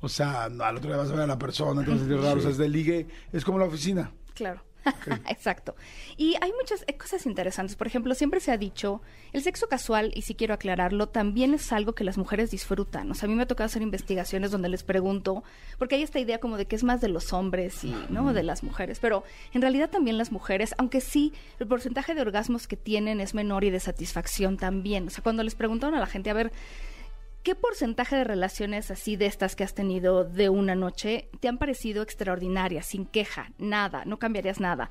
O 0.00 0.08
sea, 0.08 0.48
no, 0.50 0.64
al 0.64 0.76
otro 0.76 0.90
día 0.90 0.98
vas 0.98 1.10
a 1.10 1.14
ver 1.14 1.22
a 1.22 1.26
la 1.26 1.38
persona, 1.38 1.80
entonces 1.80 2.08
es 2.08 2.20
raro. 2.20 2.38
O 2.38 2.42
sea, 2.42 2.50
es 2.50 2.58
de 2.58 2.68
ligue, 2.68 3.06
es 3.32 3.44
como 3.44 3.58
la 3.58 3.66
oficina. 3.66 4.12
Claro. 4.34 4.62
Exacto. 5.28 5.74
Y 6.16 6.36
hay 6.40 6.52
muchas 6.52 6.84
eh, 6.86 6.96
cosas 6.96 7.26
interesantes. 7.26 7.76
Por 7.76 7.86
ejemplo, 7.86 8.14
siempre 8.14 8.40
se 8.40 8.52
ha 8.52 8.56
dicho, 8.56 9.00
el 9.32 9.42
sexo 9.42 9.68
casual, 9.68 10.12
y 10.14 10.22
si 10.22 10.34
quiero 10.34 10.54
aclararlo, 10.54 11.08
también 11.08 11.54
es 11.54 11.72
algo 11.72 11.94
que 11.94 12.04
las 12.04 12.18
mujeres 12.18 12.50
disfrutan. 12.50 13.10
O 13.10 13.14
sea, 13.14 13.26
a 13.26 13.28
mí 13.28 13.34
me 13.34 13.42
ha 13.42 13.46
tocado 13.46 13.66
hacer 13.66 13.82
investigaciones 13.82 14.50
donde 14.50 14.68
les 14.68 14.82
pregunto, 14.82 15.44
porque 15.78 15.96
hay 15.96 16.02
esta 16.02 16.18
idea 16.18 16.38
como 16.38 16.56
de 16.56 16.66
que 16.66 16.76
es 16.76 16.84
más 16.84 17.00
de 17.00 17.08
los 17.08 17.32
hombres 17.32 17.84
y 17.84 17.94
no 18.10 18.32
de 18.32 18.42
las 18.42 18.62
mujeres, 18.62 18.98
pero 19.00 19.24
en 19.52 19.62
realidad 19.62 19.90
también 19.90 20.18
las 20.18 20.32
mujeres, 20.32 20.74
aunque 20.78 21.00
sí, 21.00 21.32
el 21.58 21.66
porcentaje 21.66 22.14
de 22.14 22.20
orgasmos 22.20 22.66
que 22.66 22.76
tienen 22.76 23.20
es 23.20 23.34
menor 23.34 23.64
y 23.64 23.70
de 23.70 23.80
satisfacción 23.80 24.56
también. 24.56 25.06
O 25.08 25.10
sea, 25.10 25.22
cuando 25.22 25.42
les 25.42 25.54
preguntaron 25.54 25.94
a 25.96 26.00
la 26.00 26.06
gente, 26.06 26.30
a 26.30 26.34
ver, 26.34 26.52
¿Qué 27.44 27.54
porcentaje 27.54 28.16
de 28.16 28.24
relaciones 28.24 28.90
así 28.90 29.16
de 29.16 29.26
estas 29.26 29.54
que 29.54 29.64
has 29.64 29.74
tenido 29.74 30.24
de 30.24 30.48
una 30.48 30.74
noche 30.74 31.28
te 31.40 31.48
han 31.48 31.58
parecido 31.58 32.02
extraordinarias, 32.02 32.86
sin 32.86 33.04
queja, 33.04 33.52
nada, 33.58 34.02
no 34.06 34.18
cambiarías 34.18 34.60
nada? 34.60 34.88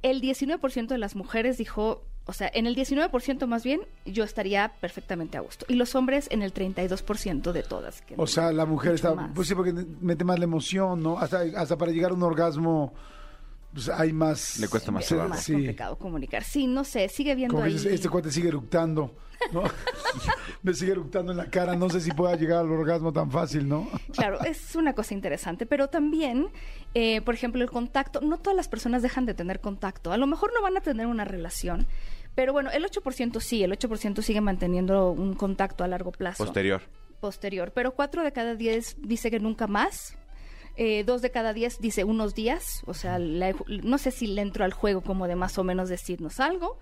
El 0.00 0.22
19% 0.22 0.86
de 0.86 0.98
las 0.98 1.16
mujeres 1.16 1.58
dijo, 1.58 2.04
o 2.26 2.32
sea, 2.32 2.48
en 2.54 2.68
el 2.68 2.76
19% 2.76 3.44
más 3.48 3.64
bien, 3.64 3.80
yo 4.06 4.22
estaría 4.22 4.72
perfectamente 4.80 5.36
a 5.36 5.40
gusto. 5.40 5.66
Y 5.68 5.74
los 5.74 5.96
hombres 5.96 6.28
en 6.30 6.42
el 6.42 6.54
32% 6.54 7.50
de 7.50 7.62
todas. 7.64 8.02
que 8.02 8.14
O 8.16 8.28
sea, 8.28 8.52
la 8.52 8.66
mujer 8.66 8.94
está. 8.94 9.12
más. 9.12 9.32
Pues 9.34 9.48
sí, 9.48 9.56
porque 9.56 9.72
mete 10.00 10.22
más 10.22 10.38
la 10.38 10.44
emoción, 10.44 11.02
¿no? 11.02 11.18
Hasta, 11.18 11.40
hasta 11.56 11.76
para 11.76 11.90
llegar 11.90 12.12
a 12.12 12.14
un 12.14 12.22
orgasmo, 12.22 12.94
pues 13.72 13.88
hay 13.88 14.12
más. 14.12 14.58
Le 14.58 14.68
cuesta 14.68 14.90
más 14.90 15.02
Es 15.02 15.08
trabajo. 15.08 15.30
más 15.30 15.42
Sí. 15.44 15.52
complicado 15.52 15.98
comunicar. 15.98 16.44
Sí, 16.44 16.66
no 16.66 16.84
sé, 16.84 17.08
sigue 17.08 17.34
viendo 17.34 17.54
Como 17.54 17.64
que 17.64 17.68
ahí. 17.68 17.74
dices, 17.74 17.92
este 17.92 18.08
cuate 18.08 18.30
sigue 18.30 18.48
eructando, 18.48 19.14
¿no? 19.52 19.62
Me 20.62 20.74
sigue 20.74 20.92
eructando 20.92 21.32
en 21.32 21.38
la 21.38 21.46
cara, 21.50 21.74
no 21.76 21.88
sé 21.88 22.00
si 22.00 22.10
pueda 22.10 22.36
llegar 22.36 22.58
al 22.60 22.70
orgasmo 22.70 23.12
tan 23.12 23.30
fácil, 23.30 23.68
¿no? 23.68 23.88
Claro, 24.12 24.40
es 24.44 24.74
una 24.76 24.92
cosa 24.94 25.14
interesante, 25.14 25.66
pero 25.66 25.88
también, 25.88 26.48
eh, 26.94 27.20
por 27.22 27.34
ejemplo, 27.34 27.62
el 27.62 27.70
contacto, 27.70 28.20
no 28.20 28.38
todas 28.38 28.56
las 28.56 28.68
personas 28.68 29.02
dejan 29.02 29.24
de 29.26 29.34
tener 29.34 29.60
contacto, 29.60 30.12
a 30.12 30.16
lo 30.16 30.26
mejor 30.26 30.52
no 30.54 30.60
van 30.62 30.76
a 30.76 30.80
tener 30.80 31.06
una 31.06 31.24
relación, 31.24 31.86
pero 32.34 32.52
bueno, 32.52 32.70
el 32.70 32.84
8% 32.84 33.40
sí, 33.40 33.62
el 33.62 33.72
8% 33.72 34.22
sigue 34.22 34.40
manteniendo 34.40 35.10
un 35.10 35.34
contacto 35.34 35.82
a 35.84 35.88
largo 35.88 36.12
plazo. 36.12 36.44
Posterior. 36.44 36.82
Posterior, 37.20 37.72
pero 37.74 37.94
4 37.94 38.22
de 38.24 38.32
cada 38.32 38.54
10 38.54 38.96
dice 39.02 39.30
que 39.30 39.40
nunca 39.40 39.66
más. 39.66 40.16
Eh, 40.76 41.04
dos 41.04 41.20
de 41.22 41.30
cada 41.30 41.52
diez 41.52 41.78
dice 41.80 42.04
unos 42.04 42.34
días, 42.34 42.82
o 42.86 42.94
sea, 42.94 43.18
la- 43.18 43.54
no 43.82 43.98
sé 43.98 44.10
si 44.10 44.26
le 44.26 44.42
entro 44.42 44.64
al 44.64 44.72
juego 44.72 45.02
como 45.02 45.26
de 45.28 45.36
más 45.36 45.58
o 45.58 45.64
menos 45.64 45.88
decirnos 45.88 46.40
algo. 46.40 46.78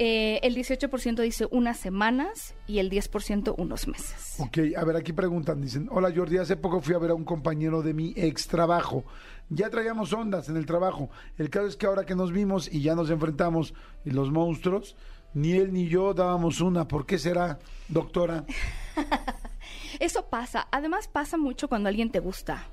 Eh, 0.00 0.38
el 0.44 0.54
18% 0.54 1.22
dice 1.22 1.48
unas 1.50 1.76
semanas 1.78 2.54
y 2.68 2.78
el 2.78 2.88
10% 2.88 3.54
unos 3.58 3.88
meses. 3.88 4.36
Ok, 4.38 4.58
a 4.76 4.84
ver, 4.84 4.94
aquí 4.94 5.12
preguntan, 5.12 5.60
dicen, 5.60 5.88
hola 5.90 6.12
Jordi, 6.14 6.38
hace 6.38 6.56
poco 6.56 6.80
fui 6.80 6.94
a 6.94 6.98
ver 6.98 7.10
a 7.10 7.14
un 7.14 7.24
compañero 7.24 7.82
de 7.82 7.94
mi 7.94 8.12
ex 8.16 8.46
trabajo. 8.46 9.04
Ya 9.50 9.70
traíamos 9.70 10.12
ondas 10.12 10.48
en 10.48 10.56
el 10.56 10.66
trabajo. 10.66 11.10
El 11.36 11.50
caso 11.50 11.66
es 11.66 11.76
que 11.76 11.86
ahora 11.86 12.06
que 12.06 12.14
nos 12.14 12.30
vimos 12.32 12.72
y 12.72 12.80
ya 12.82 12.94
nos 12.94 13.10
enfrentamos 13.10 13.74
y 14.04 14.10
los 14.10 14.30
monstruos, 14.30 14.94
ni 15.34 15.52
él 15.52 15.72
ni 15.72 15.88
yo 15.88 16.14
dábamos 16.14 16.60
una. 16.60 16.86
¿Por 16.86 17.04
qué 17.04 17.18
será, 17.18 17.58
doctora? 17.88 18.44
Eso 20.00 20.26
pasa. 20.28 20.68
Además 20.70 21.08
pasa 21.08 21.36
mucho 21.36 21.68
cuando 21.68 21.88
alguien 21.88 22.10
te 22.10 22.20
gusta. 22.20 22.68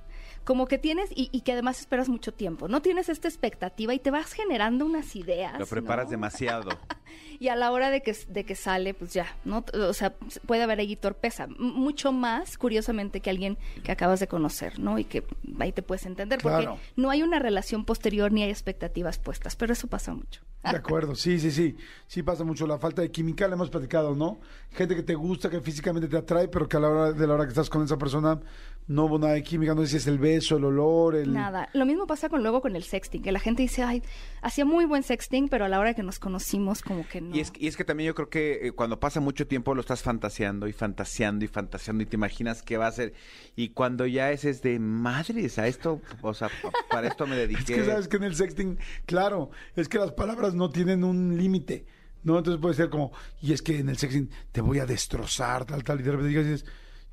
Como 0.45 0.67
que 0.67 0.77
tienes 0.77 1.09
y, 1.11 1.29
y 1.31 1.41
que 1.41 1.51
además 1.51 1.79
esperas 1.79 2.07
mucho 2.07 2.33
tiempo. 2.33 2.67
No 2.67 2.81
tienes 2.81 3.09
esta 3.09 3.27
expectativa 3.27 3.93
y 3.93 3.99
te 3.99 4.11
vas 4.11 4.31
generando 4.31 4.85
unas 4.85 5.15
ideas. 5.15 5.59
Lo 5.59 5.65
preparas 5.65 6.05
¿no? 6.05 6.11
demasiado. 6.11 6.69
Y 7.39 7.49
a 7.49 7.55
la 7.55 7.71
hora 7.71 7.89
de 7.89 8.01
que, 8.01 8.15
de 8.29 8.45
que 8.45 8.55
sale, 8.55 8.93
pues 8.93 9.13
ya, 9.13 9.27
¿no? 9.43 9.65
O 9.73 9.93
sea, 9.93 10.13
puede 10.45 10.63
haber 10.63 10.79
ahí 10.79 10.95
torpeza. 10.95 11.47
Mucho 11.47 12.11
más, 12.11 12.57
curiosamente, 12.57 13.19
que 13.19 13.29
alguien 13.29 13.57
que 13.83 13.91
acabas 13.91 14.19
de 14.19 14.27
conocer, 14.27 14.79
¿no? 14.79 14.97
Y 14.99 15.03
que 15.03 15.23
ahí 15.59 15.71
te 15.71 15.81
puedes 15.81 16.05
entender. 16.05 16.39
Claro. 16.39 16.75
Porque 16.75 16.81
no 16.95 17.09
hay 17.09 17.23
una 17.23 17.39
relación 17.39 17.85
posterior 17.85 18.31
ni 18.31 18.43
hay 18.43 18.49
expectativas 18.49 19.19
puestas. 19.19 19.55
Pero 19.55 19.73
eso 19.73 19.87
pasa 19.87 20.13
mucho. 20.13 20.41
De 20.71 20.77
acuerdo, 20.77 21.15
sí, 21.15 21.39
sí, 21.39 21.51
sí. 21.51 21.75
Sí 22.07 22.23
pasa 22.23 22.43
mucho 22.43 22.65
la 22.65 22.79
falta 22.79 23.01
de 23.01 23.11
química, 23.11 23.47
la 23.47 23.55
hemos 23.55 23.69
platicado, 23.69 24.15
¿no? 24.15 24.39
Gente 24.71 24.95
que 24.95 25.03
te 25.03 25.13
gusta, 25.13 25.49
que 25.49 25.61
físicamente 25.61 26.07
te 26.07 26.17
atrae, 26.17 26.47
pero 26.47 26.67
que 26.67 26.77
a 26.77 26.79
la 26.79 26.89
hora 26.89 27.11
de 27.11 27.27
la 27.27 27.33
hora 27.33 27.43
que 27.43 27.49
estás 27.49 27.69
con 27.69 27.83
esa 27.83 27.97
persona, 27.97 28.39
no 28.87 29.05
hubo 29.05 29.17
nada 29.17 29.33
de 29.33 29.41
química, 29.43 29.73
no 29.73 29.81
sé 29.81 29.87
si 29.87 29.97
es 29.97 30.05
el 30.07 30.19
beso, 30.19 30.57
el 30.57 30.65
olor, 30.65 31.15
el... 31.15 31.33
Nada. 31.33 31.69
Lo 31.73 31.85
mismo 31.87 32.05
pasa 32.05 32.29
con 32.29 32.43
luego 32.43 32.61
con 32.61 32.75
el 32.75 32.83
sexting, 32.83 33.23
que 33.23 33.31
la 33.31 33.39
gente 33.39 33.63
dice, 33.63 33.81
ay, 33.81 34.03
hacía 34.43 34.63
muy 34.63 34.85
buen 34.85 35.01
sexting, 35.01 35.49
pero 35.49 35.65
a 35.65 35.69
la 35.69 35.79
hora 35.79 35.95
que 35.95 36.03
nos 36.03 36.19
conocimos, 36.19 36.83
como 36.83 37.07
que 37.07 37.19
no. 37.19 37.35
Y 37.35 37.39
es, 37.39 37.51
y 37.57 37.65
es 37.67 37.77
que 37.77 37.83
también 37.83 38.07
yo 38.07 38.13
creo 38.15 38.29
que 38.29 38.67
eh, 38.67 38.71
cuando 38.73 38.99
pasa 38.99 39.19
mucho 39.19 39.47
tiempo 39.47 39.73
lo 39.73 39.81
estás 39.81 40.03
fantaseando 40.03 40.67
y 40.67 40.73
fantaseando 40.73 41.43
y 41.45 41.47
fantaseando 41.47 42.03
y 42.03 42.05
te 42.05 42.15
imaginas 42.15 42.61
qué 42.61 42.77
va 42.77 42.85
a 42.87 42.91
ser. 42.91 43.13
Y 43.55 43.69
cuando 43.69 44.05
ya 44.05 44.31
es, 44.31 44.45
es 44.45 44.61
de 44.61 44.77
madres, 44.77 45.57
a 45.57 45.65
esto, 45.67 45.99
o 46.21 46.33
sea, 46.35 46.49
pa- 46.61 46.71
para 46.89 47.07
esto 47.07 47.25
me 47.25 47.35
Es 47.41 47.49
dediqué. 47.49 47.75
que 47.75 47.85
sabes 47.85 48.07
que 48.07 48.17
en 48.17 48.23
el 48.23 48.35
sexting, 48.35 48.77
claro, 49.07 49.49
es 49.75 49.89
que 49.89 49.97
las 49.97 50.11
palabras 50.11 50.53
no 50.53 50.69
tienen 50.69 51.03
un 51.03 51.35
límite, 51.37 51.85
¿no? 52.23 52.37
Entonces 52.37 52.61
puede 52.61 52.75
ser 52.75 52.89
como, 52.89 53.11
y 53.41 53.51
es 53.53 53.63
que 53.63 53.79
en 53.79 53.89
el 53.89 53.97
sexting 53.97 54.29
te 54.51 54.61
voy 54.61 54.77
a 54.77 54.85
destrozar, 54.85 55.65
tal, 55.65 55.83
tal, 55.83 55.99
y 56.01 56.03
de 56.03 56.11
repente 56.11 56.37
dices, 56.39 56.65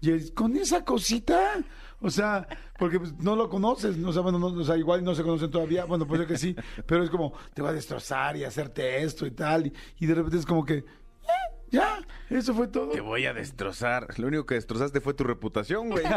y 0.03 0.31
con 0.33 0.57
esa 0.57 0.85
cosita, 0.85 1.65
o 2.01 2.11
sea, 2.11 2.47
porque 2.79 2.99
pues, 2.99 3.15
no 3.19 3.37
lo 3.37 3.49
conoces, 3.49 3.97
no, 3.97 4.11
o 4.11 4.13
sea, 4.13 4.23
bueno, 4.23 4.39
no, 4.39 4.49
o 4.49 4.65
sea, 4.65 4.77
igual 4.77 5.05
no 5.05 5.15
se 5.15 5.23
conocen 5.23 5.51
todavía, 5.51 5.85
bueno, 5.85 6.07
puede 6.07 6.23
ser 6.23 6.29
que 6.29 6.39
sí, 6.39 6.57
pero 6.87 7.05
es 7.05 7.11
como, 7.11 7.33
te 7.55 7.63
voy 7.63 7.71
a 7.71 7.75
destrozar 7.75 8.37
y 8.37 8.45
hacerte 8.45 9.03
esto 9.03 9.25
y 9.27 9.31
tal, 9.31 9.69
y, 9.69 9.73
y 10.01 10.07
de 10.07 10.15
repente 10.15 10.39
es 10.39 10.47
como 10.47 10.65
que, 10.65 10.75
"Eh, 10.79 10.85
ya, 11.73 11.99
eso 12.31 12.55
fue 12.55 12.69
todo. 12.69 12.91
Te 12.91 13.01
voy 13.01 13.27
a 13.27 13.33
destrozar. 13.35 14.07
Lo 14.19 14.29
único 14.29 14.47
que 14.47 14.55
destrozaste 14.55 15.01
fue 15.01 15.15
tu 15.15 15.25
reputación, 15.25 15.89
güey. 15.91 16.05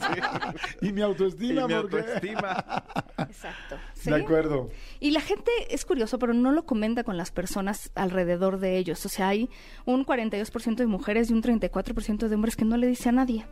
Sí. 0.00 0.86
Y 0.88 0.92
mi 0.92 1.00
autoestima, 1.02 1.62
Y 1.62 1.66
mi 1.66 1.74
porque... 1.74 1.98
autoestima. 2.00 2.84
Exacto. 3.18 3.76
¿sí? 3.94 4.10
De 4.10 4.16
acuerdo. 4.16 4.68
Y 4.98 5.12
la 5.12 5.20
gente 5.20 5.50
es 5.70 5.84
curioso, 5.84 6.18
pero 6.18 6.34
no 6.34 6.52
lo 6.52 6.66
comenta 6.66 7.04
con 7.04 7.16
las 7.16 7.30
personas 7.30 7.90
alrededor 7.94 8.58
de 8.58 8.76
ellos. 8.76 9.04
O 9.06 9.08
sea, 9.08 9.28
hay 9.28 9.48
un 9.86 10.04
42% 10.04 10.74
de 10.76 10.86
mujeres 10.86 11.30
y 11.30 11.32
un 11.32 11.42
34% 11.42 12.28
de 12.28 12.34
hombres 12.34 12.56
que 12.56 12.64
no 12.64 12.76
le 12.76 12.86
dice 12.88 13.08
a 13.08 13.12
nadie. 13.12 13.46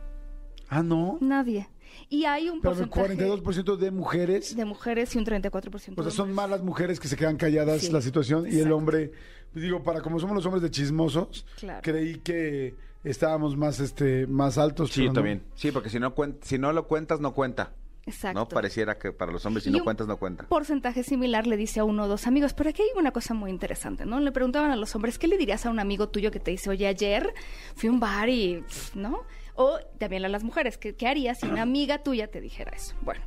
Ah, 0.69 0.83
no. 0.83 1.17
Nadie. 1.21 1.67
Y 2.09 2.25
hay 2.25 2.49
un 2.49 2.61
Pero 2.61 2.73
el 2.79 2.87
porcentaje 2.89 3.25
42% 3.27 3.75
de 3.77 3.91
mujeres 3.91 4.55
de 4.55 4.65
mujeres 4.65 5.15
y 5.15 5.17
un 5.17 5.25
34% 5.25 5.93
O 5.97 6.03
sea, 6.03 6.11
son 6.11 6.31
malas 6.33 6.61
mujeres 6.63 6.99
que 6.99 7.07
se 7.07 7.15
quedan 7.17 7.35
calladas 7.37 7.81
Sí, 7.81 7.91
la 7.91 8.01
situación 8.01 8.45
y 8.51 8.59
el 8.59 8.71
hombre, 8.71 9.11
pues 9.51 9.63
digo, 9.63 9.83
para 9.83 10.01
como 10.01 10.19
somos 10.19 10.35
los 10.35 10.45
hombres 10.45 10.61
de 10.63 10.71
chismosos, 10.71 11.45
Claro. 11.59 11.81
creí 11.83 12.17
que 12.19 12.75
estábamos 13.03 13.55
más 13.57 13.79
este 13.79 14.27
más 14.27 14.57
altos. 14.57 14.91
Sí, 14.91 15.07
no. 15.07 15.13
también. 15.13 15.43
Sí, 15.55 15.71
porque 15.71 15.89
si 15.89 15.99
no, 15.99 16.13
cuen- 16.15 16.37
si 16.41 16.57
no 16.57 16.71
lo 16.73 16.87
cuentas, 16.87 17.19
no 17.19 17.33
cuenta. 17.33 17.73
Exacto. 18.05 18.39
No 18.39 18.47
pareciera 18.47 18.97
que 18.97 19.11
para 19.11 19.31
los 19.31 19.45
hombres 19.45 19.63
si 19.65 19.69
Y 19.69 19.73
no 19.73 19.83
cuentas, 19.83 20.07
no 20.07 20.17
cuenta. 20.17 20.47
porcentaje 20.47 21.03
similar 21.03 21.45
le 21.45 21.57
dice 21.57 21.79
a 21.79 21.83
uno 21.83 22.05
o 22.05 22.07
dos 22.07 22.25
amigos. 22.27 22.53
Pero 22.53 22.69
aquí 22.71 22.81
hay 22.81 22.89
una 22.99 23.11
cosa 23.11 23.33
muy 23.35 23.51
interesante, 23.51 24.05
¿no? 24.05 24.19
Le 24.19 24.31
preguntaban 24.31 24.71
a 24.71 24.75
los 24.75 24.95
hombres, 24.95 25.19
¿qué 25.19 25.27
le 25.27 25.37
dirías 25.37 25.65
a 25.65 25.69
un 25.69 25.79
amigo 25.79 26.09
tuyo 26.09 26.31
que 26.31 26.39
te 26.39 26.49
dice, 26.51 26.69
oye, 26.71 26.87
ayer 26.87 27.33
fui 27.75 27.89
a 27.89 27.91
un 27.91 27.99
bar 27.99 28.29
y, 28.29 28.63
¿no? 28.95 29.19
O 29.61 29.77
también 29.97 30.23
a 30.23 30.29
las 30.29 30.41
mujeres, 30.43 30.77
¿qué, 30.77 30.95
qué 30.95 31.05
harías 31.05 31.39
si 31.39 31.45
una 31.47 31.63
amiga 31.63 32.01
tuya 32.01 32.31
te 32.31 32.39
dijera 32.39 32.71
eso? 32.71 32.95
Bueno, 33.01 33.21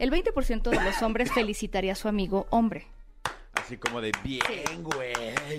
el 0.00 0.10
20% 0.10 0.68
de 0.70 0.82
los 0.84 1.00
hombres 1.02 1.30
felicitaría 1.32 1.92
a 1.92 1.94
su 1.94 2.08
amigo 2.08 2.48
hombre. 2.50 2.88
Así 3.54 3.76
como 3.76 4.00
de 4.00 4.10
bien, 4.24 4.82
güey. 4.82 5.12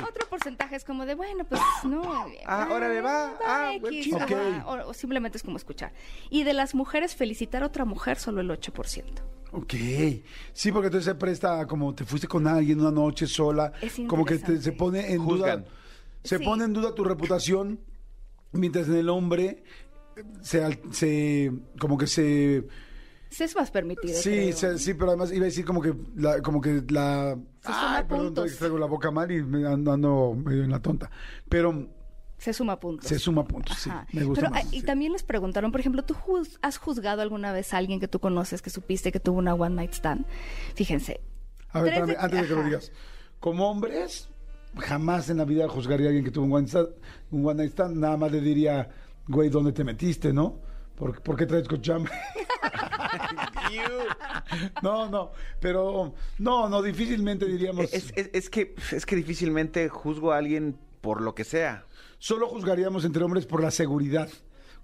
Otro 0.08 0.28
porcentaje 0.30 0.76
es 0.76 0.84
como 0.84 1.06
de, 1.06 1.16
bueno, 1.16 1.46
pues 1.46 1.62
no. 1.86 2.26
Ah, 2.46 2.68
órale, 2.70 3.00
va. 3.00 3.38
Ah, 3.46 3.72
X, 3.76 4.04
chido. 4.04 4.18
ajá, 4.18 4.64
Ok. 4.66 4.86
o, 4.86 4.90
o 4.90 4.94
simplemente 4.94 5.38
es 5.38 5.44
como 5.44 5.56
escuchar. 5.56 5.94
Y 6.30 6.44
de 6.44 6.54
las 6.54 6.76
mujeres, 6.76 7.16
felicitar 7.16 7.64
a 7.64 7.68
otra 7.68 7.86
mujer 7.86 8.18
solo 8.20 8.42
el 8.42 8.50
8%. 8.50 9.04
Ok. 9.54 9.74
Sí, 10.52 10.72
porque 10.74 10.88
entonces 10.88 11.06
se 11.06 11.16
presta 11.16 11.66
como 11.68 11.96
te 11.96 12.04
fuiste 12.04 12.28
con 12.28 12.46
alguien 12.48 12.82
una 12.82 12.92
noche 12.92 13.28
sola, 13.28 13.72
Es 13.82 13.96
como 14.08 14.26
que 14.26 14.38
te- 14.40 14.62
se 14.62 14.74
pone 14.74 15.14
en 15.14 15.24
Juzgan. 15.24 15.62
duda. 15.64 15.72
Se 16.24 16.38
Sí. 16.38 16.44
pone 16.44 16.66
en 16.66 16.74
duda 16.74 16.94
tu 16.94 17.04
reputación, 17.06 17.80
mientras 18.52 18.88
en 18.90 18.96
el 18.96 19.10
hombre 19.10 19.64
se, 20.42 20.80
se 20.92 21.52
como 21.80 21.98
que 21.98 22.08
se 22.08 22.68
Sí, 23.30 23.44
es 23.44 23.56
más 23.56 23.70
permitido. 23.72 24.14
Sí, 24.18 24.30
creo. 24.30 24.54
se- 24.54 24.78
sí, 24.80 24.94
pero 24.94 25.08
además 25.10 25.32
iba 25.34 25.42
a 25.44 25.46
decir 25.46 25.66
como 25.66 25.82
que 25.82 25.94
la, 26.16 26.42
como 26.42 26.62
que 26.62 26.82
la... 26.90 27.38
Se 27.60 27.68
suma 27.68 27.98
Ay, 27.98 28.04
perdón, 28.08 28.26
puntos. 28.28 28.56
traigo 28.58 28.78
la 28.78 28.86
boca 28.86 29.12
mal 29.12 29.30
y 29.30 29.44
me 29.44 29.68
ando, 29.68 29.92
ando 29.92 30.34
medio 30.34 30.64
en 30.64 30.72
la 30.72 30.82
tonta. 30.82 31.12
Pero 31.50 31.90
Se 32.38 32.54
suma 32.54 32.80
puntos. 32.80 33.06
se 33.10 33.20
suma 33.20 33.44
puntos, 33.46 33.78
sí. 33.78 33.90
Me 34.14 34.24
gusta 34.24 34.44
Pero, 34.44 34.54
más. 34.54 34.64
ah, 34.64 34.70
y 34.72 34.80
sí. 34.80 34.86
también 34.86 35.12
les 35.12 35.24
preguntaron, 35.24 35.72
por 35.74 35.82
ejemplo, 35.82 36.06
¿tú 36.06 36.14
juz- 36.14 36.58
has 36.62 36.78
juzgado 36.78 37.22
alguna 37.22 37.52
vez 37.52 37.74
a 37.74 37.78
alguien 37.78 38.00
que 38.00 38.08
tú 38.08 38.20
conoces, 38.22 38.62
que 38.62 38.70
supiste 38.70 39.12
que 39.12 39.20
tuvo 39.20 39.40
una 39.40 39.54
one 39.56 39.76
night 39.76 39.92
stand? 39.94 40.26
Fíjense. 40.76 41.20
A 41.72 41.82
ver, 41.82 41.94
de- 41.96 42.00
espérame, 42.00 42.24
antes 42.24 42.42
de 42.44 42.48
que 42.48 42.54
lo 42.56 42.64
digas. 42.64 42.92
Como 43.42 43.70
hombres, 43.70 44.30
jamás 44.78 45.30
en 45.30 45.36
la 45.38 45.44
vida 45.46 45.68
juzgaría 45.68 46.06
a 46.06 46.10
alguien 46.10 46.24
que 46.24 46.32
tuvo 46.32 46.46
un 46.46 46.54
one 46.54 46.62
night 46.62 46.70
stand. 46.70 46.90
Un 47.32 47.46
one 47.46 47.56
night 47.56 47.72
stand 47.74 47.98
nada 47.98 48.16
más 48.16 48.32
le 48.32 48.40
diría, 48.40 48.90
güey, 49.28 49.50
¿dónde 49.50 49.72
te 49.72 49.84
metiste, 49.84 50.34
no? 50.34 50.60
¿Por, 50.96 51.22
¿por 51.22 51.36
qué 51.36 51.46
traes 51.46 51.68
cochambre? 51.68 52.12
no, 54.82 55.10
no, 55.10 55.32
pero 55.60 56.14
no, 56.40 56.70
no, 56.70 56.82
difícilmente 56.82 57.46
diríamos... 57.46 57.94
Es, 57.94 58.12
es- 58.16 58.30
es 58.34 58.50
que, 58.50 58.76
es 58.92 59.06
que 59.06 59.16
difícilmente 59.16 59.90
juzgo 59.90 60.32
a 60.32 60.38
alguien 60.38 60.78
por 61.02 61.22
lo 61.22 61.36
que 61.36 61.44
sea. 61.44 61.86
Solo 62.20 62.48
juzgaríamos 62.48 63.06
entre 63.06 63.24
hombres 63.24 63.46
por 63.46 63.62
la 63.62 63.72
seguridad. 63.72 64.30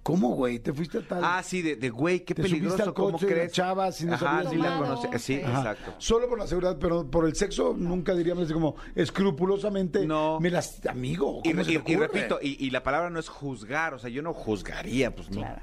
¿Cómo, 0.04 0.28
güey? 0.36 0.60
¿Te 0.60 0.72
fuiste 0.72 0.98
a 0.98 1.08
tal...? 1.08 1.20
Ah, 1.24 1.42
sí, 1.42 1.62
de, 1.62 1.74
de 1.76 1.90
güey, 1.90 2.20
qué 2.20 2.34
Te 2.34 2.42
subiste 2.42 2.58
peligroso, 2.60 2.82
al 2.90 2.94
¿cómo 2.94 3.12
coche 3.12 3.26
de 3.26 3.32
la 3.32 3.36
crees? 3.38 3.52
chava 3.52 3.90
sin 3.90 4.08
no 4.10 4.14
Ajá, 4.14 4.44
sabías 4.44 4.50
sí 4.52 4.56
la. 4.58 5.18
Sí. 5.18 5.40
Ajá. 5.42 5.58
exacto. 5.72 5.94
Solo 5.98 6.28
por 6.28 6.38
la 6.38 6.46
seguridad, 6.46 6.76
pero 6.78 7.10
por 7.10 7.24
el 7.26 7.34
sexo 7.34 7.74
nunca 7.76 8.14
diríamos 8.14 8.44
así 8.44 8.52
como 8.52 8.76
escrupulosamente. 8.94 10.06
No. 10.06 10.38
Me 10.40 10.50
las 10.50 10.84
amigo. 10.86 11.40
Y, 11.42 11.50
¿cómo 11.52 11.64
se 11.64 11.72
y- 11.72 11.78
te 11.78 11.92
y 11.92 11.94
ocurre? 11.96 12.06
repito, 12.08 12.38
y, 12.40 12.64
y 12.64 12.70
la 12.70 12.82
palabra 12.82 13.10
no 13.10 13.18
es 13.18 13.28
juzgar, 13.28 13.94
o 13.94 13.98
sea, 13.98 14.10
yo 14.10 14.22
no 14.22 14.32
juzgaría, 14.34 15.14
pues 15.14 15.30
no. 15.30 15.38
Claro. 15.40 15.62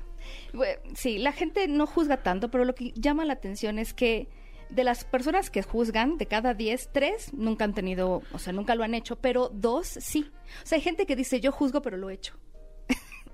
Sí, 0.95 1.17
la 1.17 1.31
gente 1.31 1.67
no 1.67 1.85
juzga 1.87 2.17
tanto, 2.23 2.49
pero 2.51 2.65
lo 2.65 2.75
que 2.75 2.91
llama 2.95 3.25
la 3.25 3.33
atención 3.33 3.79
es 3.79 3.93
que 3.93 4.27
de 4.69 4.83
las 4.83 5.03
personas 5.03 5.49
que 5.49 5.63
juzgan, 5.63 6.17
de 6.17 6.25
cada 6.27 6.53
10, 6.53 6.89
3 6.93 7.33
nunca 7.33 7.65
han 7.65 7.73
tenido, 7.73 8.21
o 8.31 8.39
sea, 8.39 8.53
nunca 8.53 8.75
lo 8.75 8.83
han 8.83 8.93
hecho, 8.93 9.17
pero 9.17 9.49
dos 9.49 9.87
sí. 9.87 10.31
O 10.63 10.65
sea, 10.65 10.77
hay 10.77 10.81
gente 10.81 11.05
que 11.05 11.15
dice, 11.15 11.39
yo 11.41 11.51
juzgo, 11.51 11.81
pero 11.81 11.97
lo 11.97 12.09
he 12.09 12.13
hecho. 12.13 12.35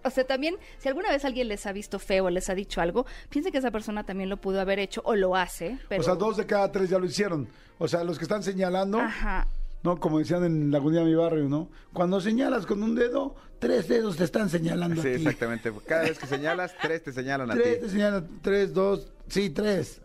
O 0.07 0.09
sea, 0.09 0.25
también, 0.25 0.55
si 0.79 0.87
alguna 0.87 1.09
vez 1.09 1.25
alguien 1.25 1.47
les 1.47 1.65
ha 1.65 1.71
visto 1.71 1.99
feo 1.99 2.25
o 2.25 2.29
les 2.29 2.49
ha 2.49 2.55
dicho 2.55 2.81
algo, 2.81 3.05
piensen 3.29 3.51
que 3.51 3.59
esa 3.59 3.71
persona 3.71 4.03
también 4.03 4.29
lo 4.29 4.37
pudo 4.37 4.59
haber 4.61 4.79
hecho 4.79 5.01
o 5.05 5.15
lo 5.15 5.35
hace. 5.35 5.77
Pero... 5.89 6.01
O 6.01 6.03
sea, 6.03 6.15
dos 6.15 6.37
de 6.37 6.45
cada 6.45 6.71
tres 6.71 6.89
ya 6.89 6.97
lo 6.97 7.05
hicieron. 7.05 7.47
O 7.77 7.87
sea, 7.87 8.03
los 8.03 8.17
que 8.17 8.23
están 8.25 8.41
señalando, 8.43 8.99
Ajá. 8.99 9.47
¿no? 9.83 9.99
Como 9.99 10.19
decían 10.19 10.43
en 10.43 10.71
la 10.71 10.77
Agonía 10.79 11.01
de 11.01 11.05
mi 11.05 11.15
barrio, 11.15 11.47
¿no? 11.47 11.69
Cuando 11.93 12.19
señalas 12.19 12.65
con 12.65 12.81
un 12.81 12.95
dedo, 12.95 13.35
tres 13.59 13.87
dedos 13.87 14.17
te 14.17 14.23
están 14.23 14.49
señalando. 14.49 15.01
Sí, 15.01 15.09
a 15.09 15.11
ti. 15.11 15.17
exactamente. 15.17 15.71
Cada 15.85 16.03
vez 16.03 16.17
que 16.17 16.27
señalas, 16.27 16.75
tres 16.81 17.03
te 17.03 17.11
señalan 17.11 17.51
a 17.51 17.53
ti. 17.53 17.61
Tres 17.61 17.79
te 17.81 17.89
señalan, 17.89 18.27
tres, 18.41 18.73
dos, 18.73 19.11
sí, 19.27 19.49
tres. 19.49 20.01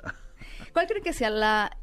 ¿Cuál 0.73 0.87
cree 0.87 1.02
que 1.02 1.12
sea 1.12 1.30
la 1.30 1.76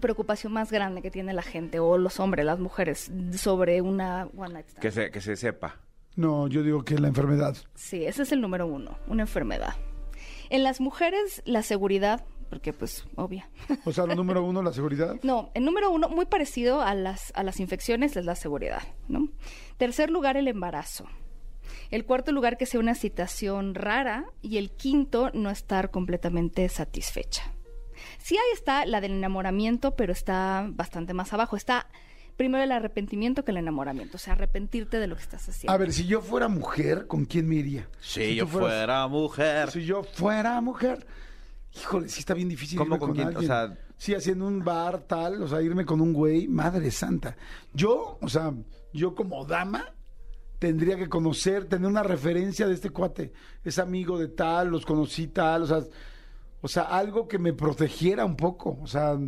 preocupación 0.00 0.52
más 0.52 0.70
grande 0.70 1.02
que 1.02 1.10
tiene 1.10 1.32
la 1.32 1.42
gente 1.42 1.78
o 1.78 1.98
los 1.98 2.18
hombres, 2.20 2.46
las 2.46 2.58
mujeres, 2.58 3.10
sobre 3.36 3.80
una 3.82 4.28
one 4.36 4.54
night 4.54 4.68
stand? 4.68 4.82
Que 4.82 4.90
se, 4.90 5.10
que 5.10 5.20
se 5.20 5.36
sepa. 5.36 5.76
No, 6.16 6.48
yo 6.48 6.62
digo 6.62 6.84
que 6.84 6.98
la 6.98 7.08
enfermedad. 7.08 7.56
Sí, 7.74 8.04
ese 8.04 8.22
es 8.22 8.32
el 8.32 8.40
número 8.40 8.66
uno, 8.66 8.98
una 9.06 9.22
enfermedad. 9.22 9.74
En 10.50 10.62
las 10.62 10.80
mujeres, 10.80 11.42
la 11.46 11.62
seguridad, 11.62 12.24
porque 12.50 12.74
pues, 12.74 13.06
obvia. 13.16 13.48
O 13.86 13.92
sea, 13.92 14.04
lo 14.04 14.14
número 14.14 14.44
uno, 14.44 14.62
la 14.62 14.72
seguridad. 14.74 15.16
No, 15.22 15.50
el 15.54 15.64
número 15.64 15.90
uno, 15.90 16.10
muy 16.10 16.26
parecido 16.26 16.82
a 16.82 16.94
las, 16.94 17.32
a 17.34 17.42
las 17.42 17.60
infecciones, 17.60 18.16
es 18.16 18.26
la 18.26 18.34
seguridad, 18.34 18.82
¿no? 19.08 19.28
Tercer 19.78 20.10
lugar, 20.10 20.36
el 20.36 20.48
embarazo. 20.48 21.06
El 21.90 22.04
cuarto 22.04 22.32
lugar, 22.32 22.58
que 22.58 22.66
sea 22.66 22.80
una 22.80 22.94
situación 22.94 23.74
rara. 23.74 24.26
Y 24.42 24.58
el 24.58 24.70
quinto, 24.70 25.30
no 25.32 25.48
estar 25.50 25.90
completamente 25.90 26.68
satisfecha. 26.68 27.54
Sí, 28.18 28.36
ahí 28.36 28.52
está 28.52 28.84
la 28.84 29.00
del 29.00 29.12
enamoramiento, 29.12 29.96
pero 29.96 30.12
está 30.12 30.66
bastante 30.70 31.14
más 31.14 31.32
abajo. 31.32 31.56
Está 31.56 31.88
primero 32.36 32.62
el 32.64 32.72
arrepentimiento 32.72 33.44
que 33.44 33.50
el 33.52 33.58
enamoramiento. 33.58 34.16
O 34.16 34.20
sea, 34.20 34.32
arrepentirte 34.34 34.98
de 34.98 35.06
lo 35.06 35.16
que 35.16 35.22
estás 35.22 35.48
haciendo. 35.48 35.72
A 35.72 35.76
ver, 35.76 35.92
si 35.92 36.06
yo 36.06 36.20
fuera 36.20 36.48
mujer, 36.48 37.06
¿con 37.06 37.24
quién 37.24 37.48
me 37.48 37.56
iría? 37.56 37.88
Si 38.00 38.34
yo 38.34 38.46
fueras- 38.46 38.70
fuera 38.70 39.06
mujer. 39.08 39.70
Si 39.70 39.84
yo 39.84 40.02
fuera 40.02 40.60
mujer, 40.60 41.06
híjole, 41.74 42.08
sí 42.08 42.20
está 42.20 42.34
bien 42.34 42.48
difícil 42.48 42.78
¿Cómo 42.78 42.94
irme 42.96 42.98
con 42.98 43.08
con, 43.08 43.16
quién? 43.16 43.26
O 43.26 43.30
alguien. 43.30 43.46
sea- 43.46 43.78
sí, 43.96 44.14
haciendo 44.14 44.46
un 44.46 44.64
bar 44.64 45.00
tal, 45.00 45.42
o 45.42 45.48
sea, 45.48 45.62
irme 45.62 45.84
con 45.84 46.00
un 46.00 46.12
güey, 46.12 46.48
madre 46.48 46.90
santa. 46.90 47.36
Yo, 47.72 48.18
o 48.20 48.28
sea, 48.28 48.52
yo 48.92 49.14
como 49.14 49.44
dama 49.46 49.84
tendría 50.58 50.96
que 50.96 51.08
conocer, 51.08 51.64
tener 51.64 51.88
una 51.88 52.02
referencia 52.04 52.66
de 52.68 52.74
este 52.74 52.90
cuate. 52.90 53.32
Es 53.64 53.78
amigo 53.78 54.18
de 54.18 54.28
tal, 54.28 54.68
los 54.68 54.86
conocí 54.86 55.26
tal, 55.28 55.62
o 55.62 55.66
sea, 55.66 55.80
o 56.60 56.68
sea, 56.68 56.82
algo 56.84 57.26
que 57.26 57.38
me 57.38 57.52
protegiera 57.52 58.24
un 58.24 58.36
poco, 58.36 58.78
o 58.80 58.86
sea, 58.86 59.18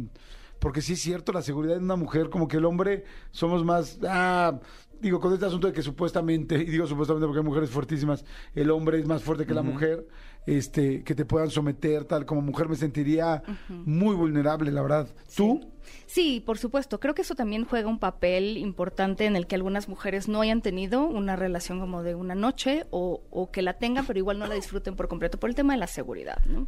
porque 0.64 0.80
sí 0.80 0.94
es 0.94 1.00
cierto, 1.02 1.30
la 1.30 1.42
seguridad 1.42 1.75
de 1.75 1.85
una 1.85 1.94
mujer, 1.94 2.30
como 2.30 2.49
que 2.49 2.56
el 2.56 2.64
hombre 2.64 3.04
somos 3.33 3.62
más, 3.66 3.99
ah, 4.09 4.61
digo, 5.04 5.20
con 5.20 5.32
este 5.32 5.46
asunto 5.46 5.66
de 5.66 5.73
que 5.73 5.82
supuestamente, 5.82 6.54
y 6.61 6.64
digo 6.64 6.87
supuestamente 6.87 7.26
porque 7.26 7.40
hay 7.40 7.44
mujeres 7.44 7.70
fuertísimas, 7.70 8.25
el 8.54 8.70
hombre 8.70 8.99
es 8.99 9.06
más 9.06 9.23
fuerte 9.23 9.46
que 9.46 9.54
la 9.54 9.62
mujer, 9.62 10.06
este, 10.46 11.02
que 11.04 11.14
te 11.14 11.25
puedan 11.25 11.50
someter, 11.50 12.04
tal, 12.04 12.26
como 12.26 12.42
mujer 12.42 12.68
me 12.68 12.76
sentiría 12.76 13.42
muy 13.68 14.14
vulnerable, 14.14 14.70
la 14.73 14.82
verdad. 14.82 15.08
¿Tú? 15.34 15.61
Sí, 16.06 16.42
por 16.44 16.58
supuesto. 16.58 17.00
Creo 17.00 17.14
que 17.14 17.23
eso 17.23 17.34
también 17.34 17.64
juega 17.64 17.88
un 17.88 17.99
papel 17.99 18.56
importante 18.56 19.26
en 19.26 19.37
el 19.37 19.46
que 19.46 19.54
algunas 19.54 19.88
mujeres 19.88 20.28
no 20.28 20.40
hayan 20.40 20.62
tenido 20.62 21.04
una 21.04 21.37
relación 21.37 21.80
como 21.80 22.02
de 22.02 22.14
una 22.14 22.34
noche 22.34 22.87
o, 22.90 23.23
o 23.30 23.50
que 23.50 23.62
la 23.62 23.75
tengan, 23.75 24.06
pero 24.06 24.18
igual 24.18 24.38
no 24.38 24.46
la 24.46 24.54
disfruten 24.54 24.96
por 24.96 25.08
completo 25.08 25.38
por 25.38 25.50
el 25.50 25.56
tema 25.56 25.75
de 25.75 25.80
la 25.80 25.87
seguridad, 25.87 26.42
¿no? 26.46 26.66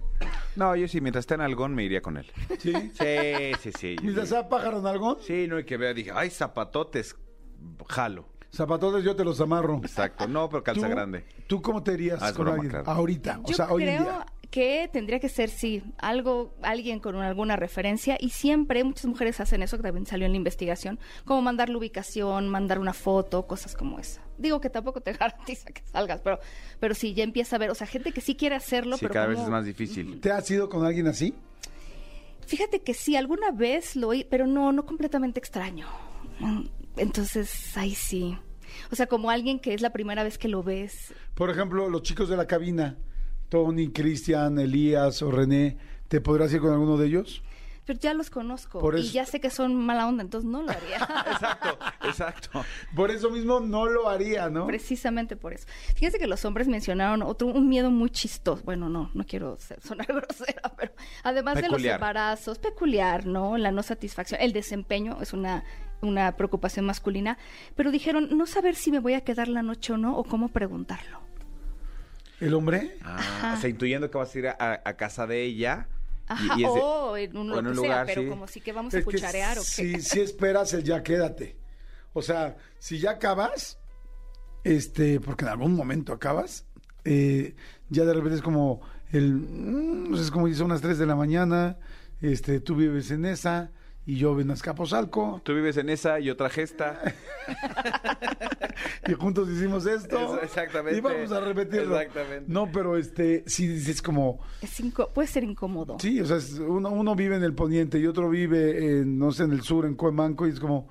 No, 0.54 0.76
yo 0.76 0.88
sí, 0.88 1.00
mientras 1.00 1.22
esté 1.22 1.34
en 1.34 1.40
algón 1.40 1.74
me 1.74 1.84
iría 1.84 2.00
con 2.00 2.16
él. 2.16 2.26
¿Sí? 2.58 2.72
Sí, 2.92 3.54
sí, 3.60 3.70
sí. 3.78 3.96
¿Mientras 4.02 4.28
sea 4.28 4.48
pájaro 4.48 4.80
en 4.80 4.86
algo? 4.86 5.18
Sí, 5.20 5.46
no 5.48 5.56
hay 5.56 5.64
que 5.64 5.76
ver. 5.76 5.94
Dije, 5.94 6.10
ay, 6.14 6.30
zapatotes, 6.30 7.16
jalo. 7.88 8.26
Zapatotes 8.54 9.04
yo 9.04 9.14
te 9.16 9.24
los 9.24 9.40
amarro. 9.40 9.78
Exacto. 9.82 10.26
No, 10.28 10.48
pero 10.48 10.62
calza 10.62 10.86
¿Tú- 10.86 10.90
grande. 10.90 11.24
¿Tú 11.46 11.60
cómo 11.62 11.82
te 11.82 11.92
irías 11.94 12.22
Ah, 12.22 12.28
es 12.28 12.32
con 12.34 12.44
broma, 12.46 12.54
alguien? 12.62 12.70
claro. 12.70 12.90
Ahorita, 12.90 13.40
o 13.44 13.48
Yo 13.48 13.54
sea, 13.54 13.70
hoy 13.70 13.82
en 13.84 13.88
creo 13.96 14.02
día. 14.04 14.26
que 14.50 14.88
tendría 14.92 15.20
que 15.20 15.28
ser, 15.28 15.50
sí, 15.50 15.82
algo, 15.98 16.54
alguien 16.62 16.98
con 17.00 17.16
alguna 17.16 17.56
referencia 17.56 18.16
y 18.18 18.30
siempre 18.30 18.82
muchas 18.82 19.04
mujeres 19.06 19.38
hacen 19.40 19.62
eso, 19.62 19.76
que 19.76 19.82
también 19.82 20.06
salió 20.06 20.24
en 20.26 20.32
la 20.32 20.38
investigación, 20.38 20.98
como 21.26 21.42
mandar 21.42 21.68
la 21.68 21.76
ubicación, 21.76 22.48
mandar 22.48 22.78
una 22.78 22.94
foto, 22.94 23.46
cosas 23.46 23.74
como 23.76 23.98
esa. 23.98 24.22
Digo 24.38 24.60
que 24.60 24.70
tampoco 24.70 25.00
te 25.02 25.12
garantiza 25.52 25.70
que 25.70 25.82
salgas, 25.84 26.20
pero, 26.22 26.38
pero 26.80 26.94
sí, 26.94 27.12
ya 27.12 27.24
empieza 27.24 27.56
a 27.56 27.58
ver, 27.58 27.70
o 27.70 27.74
sea, 27.74 27.86
gente 27.86 28.12
que 28.12 28.20
sí 28.22 28.36
quiere 28.36 28.54
hacerlo, 28.56 28.96
Sí, 28.96 29.02
pero 29.02 29.12
cada 29.14 29.26
vez 29.26 29.36
como- 29.36 29.48
es 29.48 29.52
más 29.52 29.64
difícil. 29.66 30.18
¿Te 30.20 30.30
has 30.32 30.50
ido 30.50 30.68
con 30.70 30.84
alguien 30.86 31.08
así? 31.08 31.34
Fíjate 32.46 32.80
que 32.80 32.94
sí, 32.94 33.16
alguna 33.16 33.50
vez 33.50 33.96
lo 33.96 34.08
oí, 34.08 34.24
pero 34.24 34.46
no, 34.46 34.72
no 34.72 34.86
completamente 34.86 35.40
extraño. 35.40 35.86
Mm, 36.38 36.60
Entonces, 36.96 37.76
ahí 37.76 37.94
sí. 37.94 38.38
O 38.90 38.96
sea, 38.96 39.06
como 39.06 39.30
alguien 39.30 39.58
que 39.58 39.74
es 39.74 39.80
la 39.80 39.90
primera 39.90 40.22
vez 40.22 40.38
que 40.38 40.48
lo 40.48 40.62
ves. 40.62 41.14
Por 41.34 41.50
ejemplo, 41.50 41.88
los 41.88 42.02
chicos 42.02 42.28
de 42.28 42.36
la 42.36 42.46
cabina, 42.46 42.96
Tony, 43.48 43.88
Cristian, 43.90 44.58
Elías 44.58 45.22
o 45.22 45.30
René, 45.30 45.76
¿te 46.08 46.20
podrás 46.20 46.52
ir 46.52 46.60
con 46.60 46.72
alguno 46.72 46.96
de 46.96 47.06
ellos? 47.06 47.42
Pero 47.86 48.00
ya 48.00 48.14
los 48.14 48.30
conozco 48.30 48.80
Por 48.80 48.96
y 48.98 49.00
eso- 49.02 49.12
ya 49.12 49.24
sé 49.24 49.38
que 49.40 49.48
son 49.48 49.76
mala 49.76 50.08
onda, 50.08 50.24
entonces 50.24 50.50
no 50.50 50.60
lo 50.60 50.72
haría. 50.72 50.96
Exacto, 51.30 51.78
exacto. 52.02 52.64
Por 52.96 53.12
eso 53.12 53.30
mismo 53.30 53.60
no 53.60 53.86
lo 53.86 54.08
haría, 54.08 54.50
¿no? 54.50 54.66
Precisamente 54.66 55.36
por 55.36 55.52
eso. 55.52 55.68
Fíjense 55.94 56.18
que 56.18 56.26
los 56.26 56.44
hombres 56.44 56.66
mencionaron 56.66 57.22
otro, 57.22 57.46
un 57.46 57.68
miedo 57.68 57.92
muy 57.92 58.10
chistoso. 58.10 58.60
Bueno, 58.64 58.88
no, 58.88 59.12
no 59.14 59.24
quiero 59.24 59.56
ser- 59.58 59.80
sonar 59.82 60.06
grosera, 60.08 60.62
pero 60.76 60.92
además 61.22 61.54
de 61.62 61.68
los 61.68 61.82
embarazos, 61.84 62.58
peculiar, 62.58 63.24
¿no? 63.24 63.56
La 63.56 63.70
no 63.70 63.84
satisfacción, 63.84 64.40
el 64.40 64.52
desempeño 64.52 65.18
es 65.22 65.32
una, 65.32 65.62
una 66.02 66.36
preocupación 66.36 66.84
masculina. 66.86 67.38
Pero 67.74 67.90
dijeron, 67.90 68.28
no 68.36 68.46
saber 68.46 68.74
si 68.76 68.90
me 68.90 68.98
voy 69.00 69.14
a 69.14 69.22
quedar 69.22 69.48
la 69.48 69.62
noche 69.62 69.92
o 69.92 69.96
no, 69.96 70.16
o 70.16 70.24
cómo 70.24 70.48
preguntarlo. 70.48 71.20
¿El 72.40 72.52
hombre? 72.54 72.98
Ah, 73.02 73.54
o 73.56 73.60
sea, 73.60 73.70
intuyendo 73.70 74.10
que 74.10 74.18
vas 74.18 74.34
a 74.34 74.38
ir 74.38 74.48
a, 74.48 74.82
a 74.84 74.96
casa 74.96 75.26
de 75.26 75.42
ella. 75.42 75.88
y- 75.90 76.32
Ajá, 76.32 76.54
y 76.58 76.64
es 76.64 76.74
de- 76.74 76.80
o 76.80 77.16
en 77.16 77.36
un, 77.36 77.50
o 77.52 77.58
en 77.58 77.64
lo 77.64 77.70
un 77.70 77.76
que 77.76 77.80
sea, 77.80 77.88
lugar, 77.88 78.06
pero 78.06 78.22
sí. 78.22 78.28
como 78.28 78.46
si 78.48 78.60
que 78.60 78.72
vamos 78.72 78.92
Es 78.94 78.98
a 78.98 79.00
que 79.00 79.04
cucharear 79.04 79.58
o 79.58 79.60
qué. 79.62 79.66
si, 79.66 80.00
si 80.02 80.20
esperas 80.20 80.72
el 80.74 80.82
ya 80.84 81.02
quédate. 81.02 81.56
O 82.12 82.20
sea, 82.22 82.56
si 82.78 82.98
ya 82.98 83.12
acabas, 83.12 83.78
este, 84.64 85.20
porque 85.20 85.44
en 85.44 85.50
algún 85.52 85.74
momento 85.74 86.12
acabas, 86.12 86.66
eh, 87.04 87.54
ya 87.88 88.04
de 88.04 88.12
repente 88.14 88.36
es 88.36 88.42
como 88.42 88.80
el, 89.12 89.34
mm, 89.34 90.10
no 90.10 90.16
sé, 90.16 90.24
es 90.24 90.30
como 90.30 90.46
dice 90.48 90.62
unas 90.62 90.80
3 90.80 90.98
de 90.98 91.06
la 91.06 91.14
mañana, 91.14 91.78
este, 92.20 92.60
tú 92.60 92.74
vives 92.74 93.10
en 93.12 93.24
esa 93.26 93.70
y 94.06 94.16
yo 94.16 94.38
en 94.40 94.50
Azcapotzalco 94.52 95.40
Tú 95.44 95.52
vives 95.54 95.76
en 95.76 95.88
esa 95.88 96.20
y 96.20 96.30
otra 96.30 96.48
gesta. 96.48 97.00
y 99.08 99.12
juntos 99.14 99.48
hicimos 99.50 99.84
esto. 99.86 100.16
Eso, 100.16 100.40
exactamente. 100.42 100.96
Y 100.98 101.00
vamos 101.00 101.32
a 101.32 101.40
repetirlo. 101.40 101.98
Exactamente. 101.98 102.44
No, 102.52 102.70
pero 102.70 102.96
este, 102.96 103.42
si 103.46 103.66
dices 103.66 104.00
como, 104.00 104.40
Es 104.62 104.80
puede 105.12 105.28
ser 105.28 105.44
incómodo. 105.44 105.98
sí, 106.00 106.20
o 106.20 106.26
sea, 106.26 106.36
es- 106.36 106.58
uno, 106.58 106.90
uno 106.90 107.14
vive 107.14 107.36
en 107.36 107.42
el 107.42 107.54
poniente 107.54 107.98
y 107.98 108.06
otro 108.06 108.28
vive 108.30 109.00
en, 109.00 109.18
no 109.18 109.32
sé, 109.32 109.44
en 109.44 109.52
el 109.52 109.62
sur, 109.62 109.84
en 109.86 109.94
Cuemanco 109.94 110.46
y 110.46 110.50
es 110.50 110.60
como... 110.60 110.88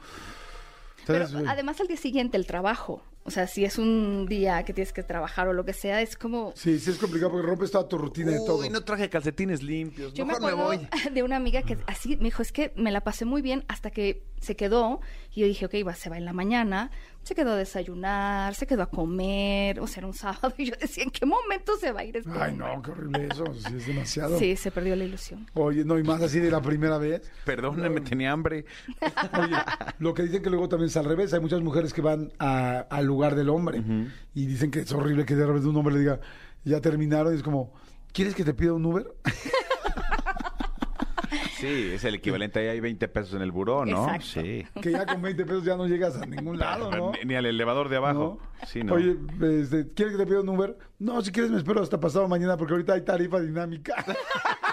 Además 1.48 1.80
al 1.82 1.88
día 1.88 1.98
siguiente 1.98 2.36
el 2.36 2.48
trabajo. 2.48 3.04
O 3.28 3.32
sea, 3.32 3.48
si 3.48 3.66
es 3.66 3.80
un 3.80 4.28
día 4.28 4.64
que 4.64 4.72
tienes 4.72 4.94
que 4.94 5.02
trabajar 5.02 5.48
o 5.48 5.54
lo 5.54 5.66
que 5.66 5.74
sea, 5.74 6.00
es 6.00 6.16
como... 6.16 6.54
Sí, 6.56 6.78
sí 6.78 6.92
es 6.92 6.98
complicado 6.98 7.32
porque 7.32 7.48
rompes 7.48 7.72
toda 7.72 7.88
tu 7.88 7.98
rutina 7.98 8.30
de 8.30 8.38
todo. 8.38 8.60
Uy, 8.60 8.70
no 8.70 8.84
traje 8.84 9.10
calcetines 9.10 9.64
limpios. 9.64 10.14
Yo 10.14 10.28
me 10.28 10.34
Mejor 10.34 10.44
me, 10.44 10.62
acuerdo 10.62 10.88
voy. 10.88 10.88
de 11.12 11.24
una 11.24 11.36
amiga 11.36 11.64
que 11.64 11.76
así 11.88 12.18
me 12.18 12.26
dijo, 12.26 12.44
es 12.44 12.52
que 12.52 12.72
me 12.76 12.92
la 12.92 13.02
pasé 13.02 13.26
muy 13.26 13.42
bien 13.42 13.66
hasta 13.68 13.90
que 13.90 14.22
se 14.42 14.56
quedó 14.56 15.02
y 15.34 15.42
yo 15.42 15.48
dije, 15.48 15.66
ok, 15.66 15.74
va, 15.88 15.96
se 15.96 16.12
va 16.12 16.18
en 16.18 16.26
la 16.26 16.34
mañana, 16.34 16.92
se 17.26 17.34
quedó 17.36 17.52
a 17.54 17.56
desayunar, 17.56 18.54
se 18.56 18.68
quedó 18.68 18.84
a 18.84 18.86
comer, 18.90 19.80
o 19.80 19.88
sea, 19.88 20.02
era 20.02 20.08
un 20.08 20.14
sábado 20.14 20.54
y 20.58 20.66
yo 20.66 20.76
decía, 20.80 21.04
¿en 21.04 21.10
qué 21.10 21.26
momento 21.26 21.76
se 21.78 21.92
va 21.92 22.02
a 22.02 22.04
ir 22.06 22.18
este 22.18 22.30
Ay, 22.32 22.52
hombre?". 22.52 22.76
no, 22.76 22.82
qué 22.82 22.92
horrible 22.92 23.28
eso. 23.32 23.44
Sí, 23.66 23.76
es 23.76 23.88
demasiado. 23.88 24.38
Sí, 24.40 24.56
se 24.56 24.70
perdió 24.72 24.96
la 24.96 25.04
ilusión. 25.06 25.46
Oye, 25.56 25.84
no, 25.84 25.98
y 25.98 26.04
más 26.04 26.22
así 26.22 26.40
de 26.40 26.52
la 26.52 26.62
primera 26.62 26.98
vez. 27.00 27.30
Perdóname, 27.44 28.02
tenía 28.02 28.32
hambre. 28.32 28.66
Oye, 29.40 29.56
lo 30.00 30.14
que 30.14 30.24
dicen 30.24 30.42
que 30.44 30.50
luego 30.50 30.70
también 30.70 30.90
es 30.90 30.98
al 30.98 31.06
revés. 31.06 31.34
Hay 31.34 31.40
muchas 31.40 31.62
mujeres 31.62 31.94
que 31.94 32.02
van 32.02 32.32
a- 32.40 32.86
al 32.90 33.06
lugar 33.06 33.36
del 33.36 33.50
hombre 33.50 33.82
y 34.36 34.46
dicen 34.46 34.70
que 34.72 34.82
es 34.82 34.92
horrible 34.94 35.26
que 35.26 35.36
de 35.36 35.46
repente 35.48 35.68
un 35.68 35.76
hombre 35.78 35.96
le 35.96 36.00
diga, 36.02 36.20
ya 36.64 36.80
terminaron 36.80 37.34
y 37.34 37.38
es 37.38 37.44
como, 37.44 37.74
¿quieres 38.14 38.36
que 38.36 38.44
te 38.44 38.54
pida 38.54 38.74
un 38.74 38.86
Uber? 38.86 39.08
Sí, 41.66 41.92
es 41.94 42.04
el 42.04 42.16
equivalente. 42.16 42.60
Ahí 42.60 42.68
hay 42.68 42.80
20 42.80 43.08
pesos 43.08 43.34
en 43.34 43.42
el 43.42 43.52
buró, 43.52 43.86
¿no? 43.86 44.06
Exacto. 44.14 44.42
Sí. 44.42 44.66
que 44.82 44.92
ya 44.92 45.06
con 45.06 45.22
20 45.22 45.46
pesos 45.46 45.64
ya 45.64 45.76
no 45.76 45.88
llegas 45.88 46.16
a 46.22 46.26
ningún 46.26 46.60
lado, 46.60 46.92
¿no? 46.92 47.12
Ni, 47.12 47.26
ni 47.26 47.36
al 47.36 47.46
elevador 47.46 47.90
de 47.90 47.98
abajo. 47.98 48.40
¿No? 48.40 48.68
Sí, 48.68 48.84
¿no? 48.84 48.94
Oye, 48.94 49.18
este, 49.42 49.92
¿quieres 49.94 50.16
que 50.16 50.24
te 50.24 50.28
pida 50.28 50.42
un 50.42 50.50
Uber? 50.50 50.78
No, 51.00 51.22
si 51.22 51.32
quieres 51.32 51.52
me 51.52 51.58
espero 51.58 51.82
hasta 51.82 52.00
pasado 52.00 52.28
mañana 52.28 52.58
porque 52.58 52.74
ahorita 52.74 52.94
hay 52.94 53.02
tarifa 53.02 53.40
dinámica. 53.40 53.96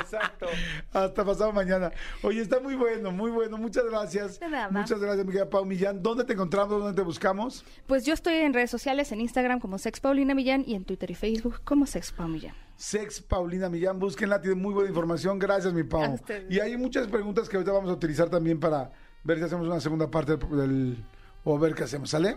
Exacto. 0.00 0.46
Hasta 0.92 1.24
pasado 1.24 1.52
mañana. 1.52 1.92
Oye, 2.22 2.40
está 2.40 2.60
muy 2.60 2.74
bueno, 2.74 3.10
muy 3.10 3.30
bueno. 3.30 3.58
Muchas 3.58 3.84
gracias. 3.84 4.40
Muchas 4.70 5.00
gracias, 5.00 5.26
mi 5.26 5.32
querida 5.32 5.48
Pau 5.48 5.64
Millán. 5.64 6.02
¿Dónde 6.02 6.24
te 6.24 6.32
encontramos? 6.32 6.78
¿Dónde 6.78 6.94
te 6.94 7.02
buscamos? 7.02 7.64
Pues 7.86 8.04
yo 8.04 8.14
estoy 8.14 8.34
en 8.34 8.52
redes 8.54 8.70
sociales, 8.70 9.12
en 9.12 9.20
Instagram 9.20 9.60
como 9.60 9.78
Sex 9.78 10.00
Paulina 10.00 10.34
Millán 10.34 10.64
y 10.66 10.74
en 10.74 10.84
Twitter 10.84 11.10
y 11.10 11.14
Facebook 11.14 11.60
como 11.64 11.86
Sex 11.86 12.12
Pau 12.12 12.28
Millán. 12.28 12.54
Sex 12.76 13.20
Paulina 13.20 13.68
Millán, 13.68 13.98
búsquenla, 13.98 14.40
tiene 14.40 14.56
muy 14.56 14.74
buena 14.74 14.88
información. 14.88 15.38
Gracias, 15.38 15.72
mi 15.72 15.84
Pau. 15.84 16.18
Y 16.48 16.60
hay 16.60 16.76
muchas 16.76 17.06
preguntas 17.06 17.48
que 17.48 17.56
ahorita 17.56 17.72
vamos 17.72 17.90
a 17.90 17.94
utilizar 17.94 18.28
también 18.28 18.58
para 18.58 18.90
ver 19.22 19.38
si 19.38 19.44
hacemos 19.44 19.66
una 19.66 19.80
segunda 19.80 20.10
parte 20.10 20.36
del. 20.36 21.04
o 21.44 21.58
ver 21.58 21.74
qué 21.74 21.84
hacemos, 21.84 22.10
¿sale? 22.10 22.36